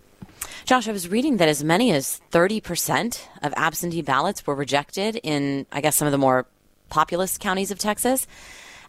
Josh, 0.66 0.88
I 0.88 0.92
was 0.92 1.08
reading 1.08 1.38
that 1.38 1.48
as 1.48 1.64
many 1.64 1.92
as 1.92 2.20
30% 2.32 3.22
of 3.44 3.54
absentee 3.56 4.02
ballots 4.02 4.48
were 4.48 4.56
rejected 4.56 5.20
in, 5.22 5.68
I 5.72 5.82
guess, 5.82 5.96
some 5.96 6.08
of 6.08 6.12
the 6.12 6.18
more 6.18 6.48
populous 6.90 7.38
counties 7.38 7.70
of 7.70 7.78
Texas, 7.78 8.26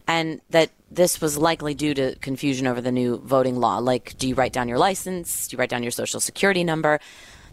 and 0.07 0.41
that 0.49 0.71
this 0.89 1.21
was 1.21 1.37
likely 1.37 1.75
due 1.75 1.93
to 1.93 2.15
confusion 2.15 2.65
over 2.65 2.81
the 2.81 2.91
new 2.91 3.19
voting 3.19 3.57
law. 3.57 3.77
Like, 3.77 4.17
do 4.17 4.27
you 4.27 4.33
write 4.33 4.51
down 4.51 4.67
your 4.67 4.79
license? 4.79 5.47
Do 5.47 5.53
you 5.53 5.59
write 5.59 5.69
down 5.69 5.83
your 5.83 5.91
social 5.91 6.19
security 6.19 6.63
number? 6.63 6.99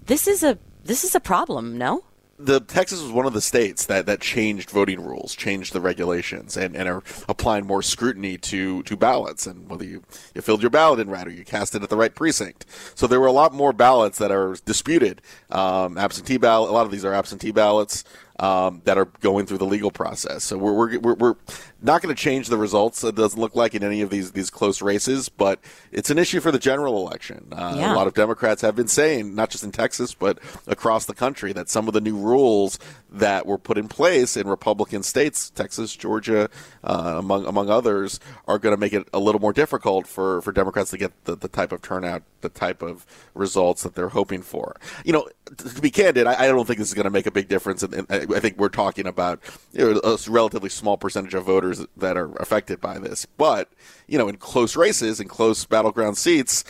This 0.07 0.27
is 0.27 0.43
a 0.43 0.59
this 0.83 1.05
is 1.05 1.15
a 1.15 1.21
problem, 1.21 1.77
no? 1.77 2.03
The 2.43 2.61
Texas 2.61 3.03
was 3.03 3.13
one 3.13 3.27
of 3.27 3.33
the 3.33 3.41
states 3.41 3.87
that, 3.87 4.07
that 4.07 4.21
changed 4.21 4.71
voting 4.71 5.03
rules, 5.03 5.35
changed 5.35 5.73
the 5.73 5.81
regulations, 5.81 6.57
and, 6.57 6.75
and 6.75 6.89
are 6.89 7.03
applying 7.29 7.67
more 7.67 7.83
scrutiny 7.83 8.39
to, 8.39 8.83
to 8.85 8.97
ballots 8.97 9.47
and 9.47 9.69
whether 9.69 9.85
you, 9.85 10.03
you 10.35 10.41
filled 10.41 10.63
your 10.63 10.71
ballot 10.71 11.01
in 11.01 11.11
right 11.11 11.27
or 11.27 11.31
you 11.31 11.45
cast 11.45 11.75
it 11.75 11.83
at 11.83 11.91
the 11.91 11.97
right 11.97 12.15
precinct. 12.15 12.65
So 12.95 13.07
there 13.07 13.21
were 13.21 13.27
a 13.27 13.33
lot 13.33 13.53
more 13.53 13.73
ballots 13.73 14.19
that 14.19 14.31
are 14.31 14.57
disputed. 14.65 15.21
Um, 15.51 15.99
absentee 15.99 16.39
ballot, 16.39 16.71
a 16.71 16.73
lot 16.73 16.87
of 16.87 16.93
these 16.93 17.05
are 17.05 17.13
absentee 17.13 17.53
ballots 17.53 18.05
um, 18.39 18.81
that 18.85 18.97
are 18.97 19.05
going 19.21 19.47
through 19.47 19.59
the 19.59 19.67
legal 19.67 19.91
process. 19.91 20.45
So 20.45 20.57
we're, 20.57 20.99
we're, 20.99 21.15
we're 21.15 21.35
not 21.83 22.03
going 22.03 22.15
to 22.15 22.21
change 22.21 22.49
the 22.49 22.57
results. 22.57 23.03
It 23.05 23.15
doesn't 23.15 23.41
look 23.41 23.55
like 23.55 23.75
in 23.75 23.83
any 23.83 24.01
of 24.03 24.11
these 24.11 24.33
these 24.33 24.51
close 24.51 24.83
races, 24.83 25.29
but 25.29 25.59
it's 25.93 26.11
an 26.11 26.19
issue 26.19 26.41
for 26.41 26.51
the 26.51 26.59
general 26.59 26.97
election. 26.97 27.49
Uh, 27.53 27.75
yeah. 27.77 27.93
A 27.93 27.97
lot 27.97 28.07
of 28.07 28.15
Democrats 28.15 28.63
have 28.63 28.77
been 28.77 28.89
saying, 28.89 29.35
not 29.35 29.51
just 29.51 29.65
in 29.65 29.73
Texas 29.73 30.15
but 30.15 30.39
across 30.67 31.07
the 31.07 31.15
country, 31.15 31.53
that 31.53 31.69
some 31.69 31.89
of 31.89 31.95
the 31.95 32.01
new 32.01 32.17
rules 32.17 32.79
that 33.11 33.47
were 33.47 33.59
put 33.59 33.79
in 33.79 33.89
place 33.89 34.37
in 34.37 34.47
Republican 34.47 35.03
states, 35.03 35.51
Texas, 35.51 35.95
Georgia, 35.97 36.49
uh, 36.85 37.17
among 37.19 37.47
among 37.47 37.71
others, 37.71 38.21
are 38.47 38.59
going 38.59 38.75
to 38.75 38.81
make 38.81 38.93
it 38.93 39.09
a 39.13 39.19
little 39.19 39.41
more 39.41 39.53
difficult 39.53 40.07
for, 40.07 40.43
for 40.43 40.53
Democrats 40.53 40.91
to 40.91 40.99
get 40.99 41.25
the, 41.25 41.37
the 41.37 41.49
type 41.49 41.73
of 41.73 41.83
turnout, 41.83 42.23
the 42.41 42.49
type 42.49 42.83
of 42.83 43.07
results 43.35 43.83
that 43.83 43.95
they're 43.95 44.09
hoping 44.11 44.43
for. 44.43 44.77
You 45.05 45.13
know, 45.13 45.29
to 45.57 45.81
be 45.81 45.91
candid, 45.91 46.27
I, 46.27 46.45
I 46.45 46.47
don't 46.49 46.67
think 46.67 46.79
this 46.79 46.89
is 46.89 46.95
going 46.95 47.05
to 47.05 47.11
make 47.11 47.27
a 47.27 47.31
big 47.31 47.49
difference. 47.49 47.83
In, 47.83 47.95
in, 47.95 48.07
I 48.11 48.41
think 48.41 48.59
we're 48.59 48.69
talking 48.69 49.07
about 49.07 49.41
you 49.73 49.95
know, 49.95 50.01
a 50.05 50.19
relatively 50.29 50.69
small 50.69 50.97
percentage 50.97 51.35
of 51.35 51.45
voters 51.45 51.70
that 51.97 52.17
are 52.17 52.33
affected 52.37 52.81
by 52.81 52.99
this. 52.99 53.27
But 53.27 53.71
you 54.07 54.19
know, 54.19 54.29
in 54.29 54.37
close 54.37 54.77
races, 54.77 55.21
in 55.21 55.29
close 55.29 55.65
battleground 55.65 56.19
seats, 56.19 56.65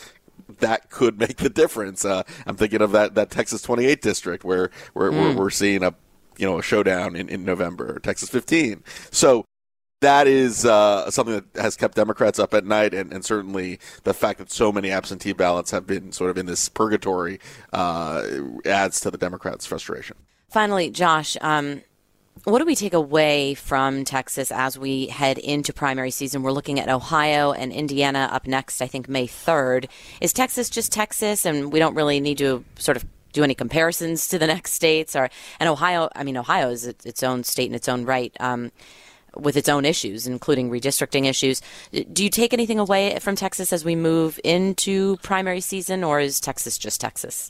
that 0.59 0.89
could 0.89 1.19
make 1.19 1.37
the 1.37 1.49
difference. 1.49 2.05
Uh, 2.05 2.23
I'm 2.45 2.55
thinking 2.55 2.81
of 2.81 2.91
that, 2.91 3.15
that 3.15 3.29
Texas 3.29 3.61
28 3.61 4.01
district 4.01 4.43
where, 4.43 4.71
where 4.93 5.11
mm. 5.11 5.35
we're, 5.35 5.43
we're, 5.43 5.49
seeing 5.49 5.83
a 5.83 5.93
you 6.37 6.47
know 6.47 6.59
a 6.59 6.63
showdown 6.63 7.15
in, 7.15 7.29
in 7.29 7.45
November, 7.45 7.99
Texas 7.99 8.29
15. 8.29 8.83
So 9.11 9.45
that 10.01 10.27
is 10.27 10.65
uh, 10.65 11.09
something 11.11 11.35
that 11.35 11.61
has 11.61 11.75
kept 11.75 11.95
Democrats 11.95 12.39
up 12.39 12.53
at 12.53 12.65
night, 12.65 12.93
and, 12.93 13.13
and, 13.13 13.23
certainly 13.23 13.79
the 14.03 14.15
fact 14.15 14.39
that 14.39 14.51
so 14.51 14.71
many 14.71 14.89
absentee 14.89 15.31
ballots 15.31 15.69
have 15.69 15.85
been 15.85 16.11
sort 16.11 16.31
of 16.31 16.39
in 16.39 16.47
this 16.47 16.69
purgatory 16.69 17.39
uh, 17.71 18.23
adds 18.65 18.99
to 18.99 19.11
the 19.11 19.17
Democrats' 19.17 19.67
frustration. 19.67 20.17
Finally, 20.49 20.89
Josh, 20.89 21.37
um, 21.39 21.83
what 22.43 22.59
do 22.59 22.65
we 22.65 22.75
take 22.75 22.93
away 22.93 23.53
from 23.53 24.03
Texas 24.03 24.51
as 24.51 24.77
we 24.77 25.07
head 25.07 25.37
into 25.37 25.73
primary 25.73 26.11
season? 26.11 26.41
We're 26.41 26.51
looking 26.51 26.79
at 26.79 26.89
Ohio 26.89 27.51
and 27.51 27.71
Indiana 27.71 28.29
up 28.31 28.47
next, 28.47 28.81
I 28.81 28.87
think 28.87 29.07
May 29.07 29.27
3rd. 29.27 29.87
Is 30.21 30.33
Texas 30.33 30.69
just 30.69 30.91
Texas 30.91 31.45
and 31.45 31.71
we 31.71 31.79
don't 31.79 31.93
really 31.93 32.19
need 32.19 32.39
to 32.39 32.65
sort 32.79 32.97
of 32.97 33.05
do 33.33 33.43
any 33.43 33.53
comparisons 33.53 34.27
to 34.29 34.39
the 34.39 34.47
next 34.55 34.73
states? 34.73 35.15
Or 35.15 35.29
And 35.59 35.69
Ohio, 35.69 36.09
I 36.15 36.23
mean, 36.23 36.35
Ohio 36.35 36.69
is 36.69 36.87
its 36.87 37.21
own 37.21 37.43
state 37.43 37.69
in 37.69 37.75
its 37.75 37.87
own 37.87 38.05
right. 38.05 38.35
Um, 38.39 38.71
with 39.35 39.55
its 39.55 39.69
own 39.69 39.85
issues, 39.85 40.27
including 40.27 40.69
redistricting 40.69 41.25
issues. 41.25 41.61
Do 42.11 42.21
you 42.21 42.29
take 42.29 42.51
anything 42.51 42.79
away 42.79 43.17
from 43.19 43.37
Texas 43.37 43.71
as 43.71 43.85
we 43.85 43.95
move 43.95 44.37
into 44.43 45.15
primary 45.23 45.61
season, 45.61 46.03
or 46.03 46.19
is 46.19 46.41
Texas 46.41 46.77
just 46.77 46.99
Texas? 46.99 47.49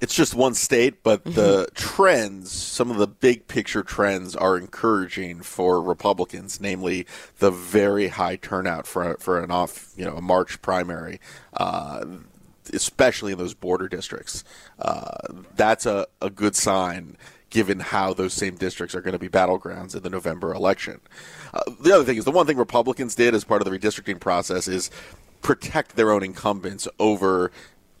It's 0.00 0.14
just 0.14 0.34
one 0.34 0.54
state, 0.54 1.02
but 1.02 1.24
mm-hmm. 1.24 1.34
the 1.34 1.68
trends, 1.74 2.50
some 2.50 2.90
of 2.90 2.98
the 2.98 3.06
big 3.06 3.48
picture 3.48 3.82
trends 3.82 4.36
are 4.36 4.56
encouraging 4.56 5.40
for 5.40 5.80
Republicans, 5.80 6.60
namely 6.60 7.06
the 7.38 7.50
very 7.50 8.08
high 8.08 8.36
turnout 8.36 8.86
for 8.86 9.16
for 9.18 9.40
an 9.42 9.50
off, 9.50 9.92
you 9.96 10.04
know, 10.04 10.16
a 10.16 10.20
March 10.20 10.60
primary, 10.60 11.20
uh, 11.54 12.04
especially 12.72 13.32
in 13.32 13.38
those 13.38 13.54
border 13.54 13.88
districts. 13.88 14.44
Uh, 14.78 15.16
that's 15.56 15.86
a, 15.86 16.06
a 16.20 16.30
good 16.30 16.56
sign 16.56 17.16
given 17.54 17.78
how 17.78 18.12
those 18.12 18.34
same 18.34 18.56
districts 18.56 18.96
are 18.96 19.00
going 19.00 19.12
to 19.12 19.18
be 19.18 19.28
battlegrounds 19.28 19.94
in 19.94 20.02
the 20.02 20.10
November 20.10 20.52
election. 20.52 21.00
Uh, 21.54 21.62
the 21.80 21.94
other 21.94 22.02
thing 22.02 22.16
is 22.16 22.24
the 22.24 22.30
one 22.32 22.46
thing 22.46 22.56
Republicans 22.56 23.14
did 23.14 23.32
as 23.32 23.44
part 23.44 23.62
of 23.62 23.70
the 23.70 23.78
redistricting 23.78 24.18
process 24.18 24.66
is 24.66 24.90
protect 25.40 25.94
their 25.94 26.10
own 26.10 26.24
incumbents 26.24 26.88
over 26.98 27.52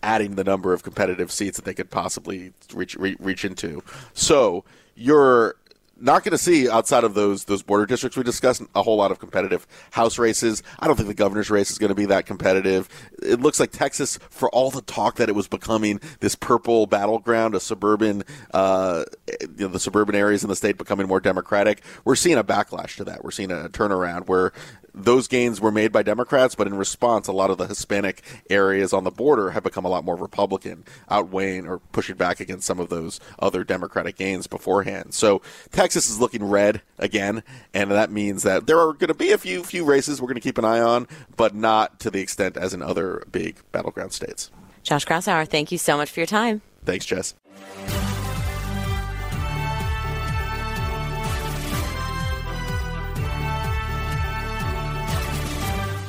adding 0.04 0.36
the 0.36 0.44
number 0.44 0.72
of 0.72 0.82
competitive 0.82 1.32
seats 1.32 1.56
that 1.56 1.64
they 1.64 1.74
could 1.74 1.90
possibly 1.90 2.52
reach 2.72 2.94
reach 2.96 3.44
into. 3.44 3.82
So 4.12 4.64
you're 4.94 5.56
not 6.00 6.24
going 6.24 6.32
to 6.32 6.38
see 6.38 6.68
outside 6.68 7.04
of 7.04 7.14
those 7.14 7.44
those 7.44 7.62
border 7.62 7.86
districts 7.86 8.16
we 8.16 8.22
discussed 8.22 8.62
a 8.74 8.82
whole 8.82 8.96
lot 8.96 9.10
of 9.10 9.18
competitive 9.18 9.66
house 9.92 10.18
races. 10.18 10.62
I 10.78 10.86
don't 10.86 10.96
think 10.96 11.08
the 11.08 11.14
governor's 11.14 11.50
race 11.50 11.70
is 11.70 11.78
going 11.78 11.88
to 11.88 11.94
be 11.94 12.06
that 12.06 12.26
competitive. 12.26 12.88
It 13.22 13.40
looks 13.40 13.58
like 13.58 13.70
Texas, 13.70 14.18
for 14.28 14.50
all 14.50 14.70
the 14.70 14.82
talk 14.82 15.16
that 15.16 15.28
it 15.28 15.34
was 15.34 15.48
becoming 15.48 16.00
this 16.20 16.34
purple 16.34 16.86
battleground, 16.86 17.54
a 17.54 17.60
suburban, 17.60 18.24
uh, 18.52 19.04
you 19.40 19.66
know, 19.66 19.68
the 19.68 19.80
suburban 19.80 20.14
areas 20.14 20.42
in 20.42 20.50
the 20.50 20.56
state 20.56 20.76
becoming 20.76 21.06
more 21.08 21.20
democratic. 21.20 21.82
We're 22.04 22.16
seeing 22.16 22.36
a 22.36 22.44
backlash 22.44 22.96
to 22.96 23.04
that. 23.04 23.24
We're 23.24 23.30
seeing 23.30 23.50
a 23.50 23.68
turnaround 23.68 24.26
where 24.26 24.52
those 24.94 25.26
gains 25.28 25.60
were 25.60 25.72
made 25.72 25.92
by 25.92 26.02
Democrats, 26.02 26.54
but 26.54 26.66
in 26.66 26.74
response, 26.76 27.26
a 27.26 27.32
lot 27.32 27.50
of 27.50 27.58
the 27.58 27.66
Hispanic 27.66 28.22
areas 28.48 28.92
on 28.92 29.04
the 29.04 29.10
border 29.10 29.50
have 29.50 29.64
become 29.64 29.84
a 29.84 29.88
lot 29.88 30.04
more 30.04 30.16
Republican, 30.16 30.84
outweighing 31.10 31.66
or 31.66 31.78
pushing 31.78 32.16
back 32.16 32.40
against 32.40 32.66
some 32.66 32.78
of 32.78 32.88
those 32.88 33.18
other 33.38 33.64
Democratic 33.64 34.16
gains 34.16 34.46
beforehand. 34.46 35.12
So 35.12 35.42
Texas 35.72 36.08
is 36.08 36.20
looking 36.20 36.44
red 36.44 36.82
again, 36.98 37.42
and 37.72 37.90
that 37.90 38.10
means 38.10 38.44
that 38.44 38.66
there 38.66 38.78
are 38.78 38.92
going 38.92 39.08
to 39.08 39.14
be 39.14 39.32
a 39.32 39.38
few 39.38 39.64
few 39.64 39.84
races 39.84 40.20
we're 40.20 40.28
going 40.28 40.36
to 40.36 40.40
keep 40.40 40.58
an 40.58 40.64
eye 40.64 40.80
on, 40.80 41.08
but 41.36 41.54
not 41.54 41.98
to 42.00 42.10
the 42.10 42.20
extent 42.20 42.56
as 42.56 42.72
in 42.72 42.82
other 42.82 43.24
big 43.32 43.56
battleground 43.72 44.12
states. 44.12 44.50
Josh 44.82 45.04
Kraushaar, 45.06 45.48
thank 45.48 45.72
you 45.72 45.78
so 45.78 45.96
much 45.96 46.10
for 46.10 46.20
your 46.20 46.26
time. 46.26 46.60
Thanks, 46.84 47.06
Jess. 47.06 47.34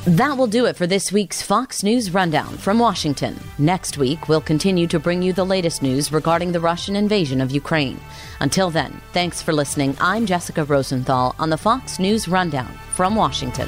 That 0.06 0.38
will 0.38 0.46
do 0.46 0.66
it 0.66 0.76
for 0.76 0.86
this 0.86 1.12
week's 1.12 1.42
Fox 1.42 1.82
News 1.82 2.14
Rundown 2.14 2.58
from 2.58 2.78
Washington. 2.78 3.40
Next 3.58 3.98
week, 3.98 4.30
we'll 4.30 4.40
continue 4.40 4.86
to 4.86 5.00
bring 5.00 5.24
you 5.24 5.34
the 5.34 5.44
latest 5.44 5.82
news 5.82 6.12
regarding 6.12 6.52
the 6.52 6.60
Russian 6.60 6.96
invasion 6.96 7.42
of 7.42 7.50
Ukraine. 7.50 8.00
Until 8.40 8.70
then, 8.70 9.02
thanks 9.14 9.42
for 9.42 9.52
listening. 9.52 9.98
I'm 10.00 10.28
Jessica 10.28 10.64
Rosenthal 10.64 11.36
on 11.40 11.50
the 11.50 11.58
Fox 11.58 11.98
News 11.98 12.28
Rundown 12.28 12.72
from 12.94 13.16
Washington. 13.16 13.68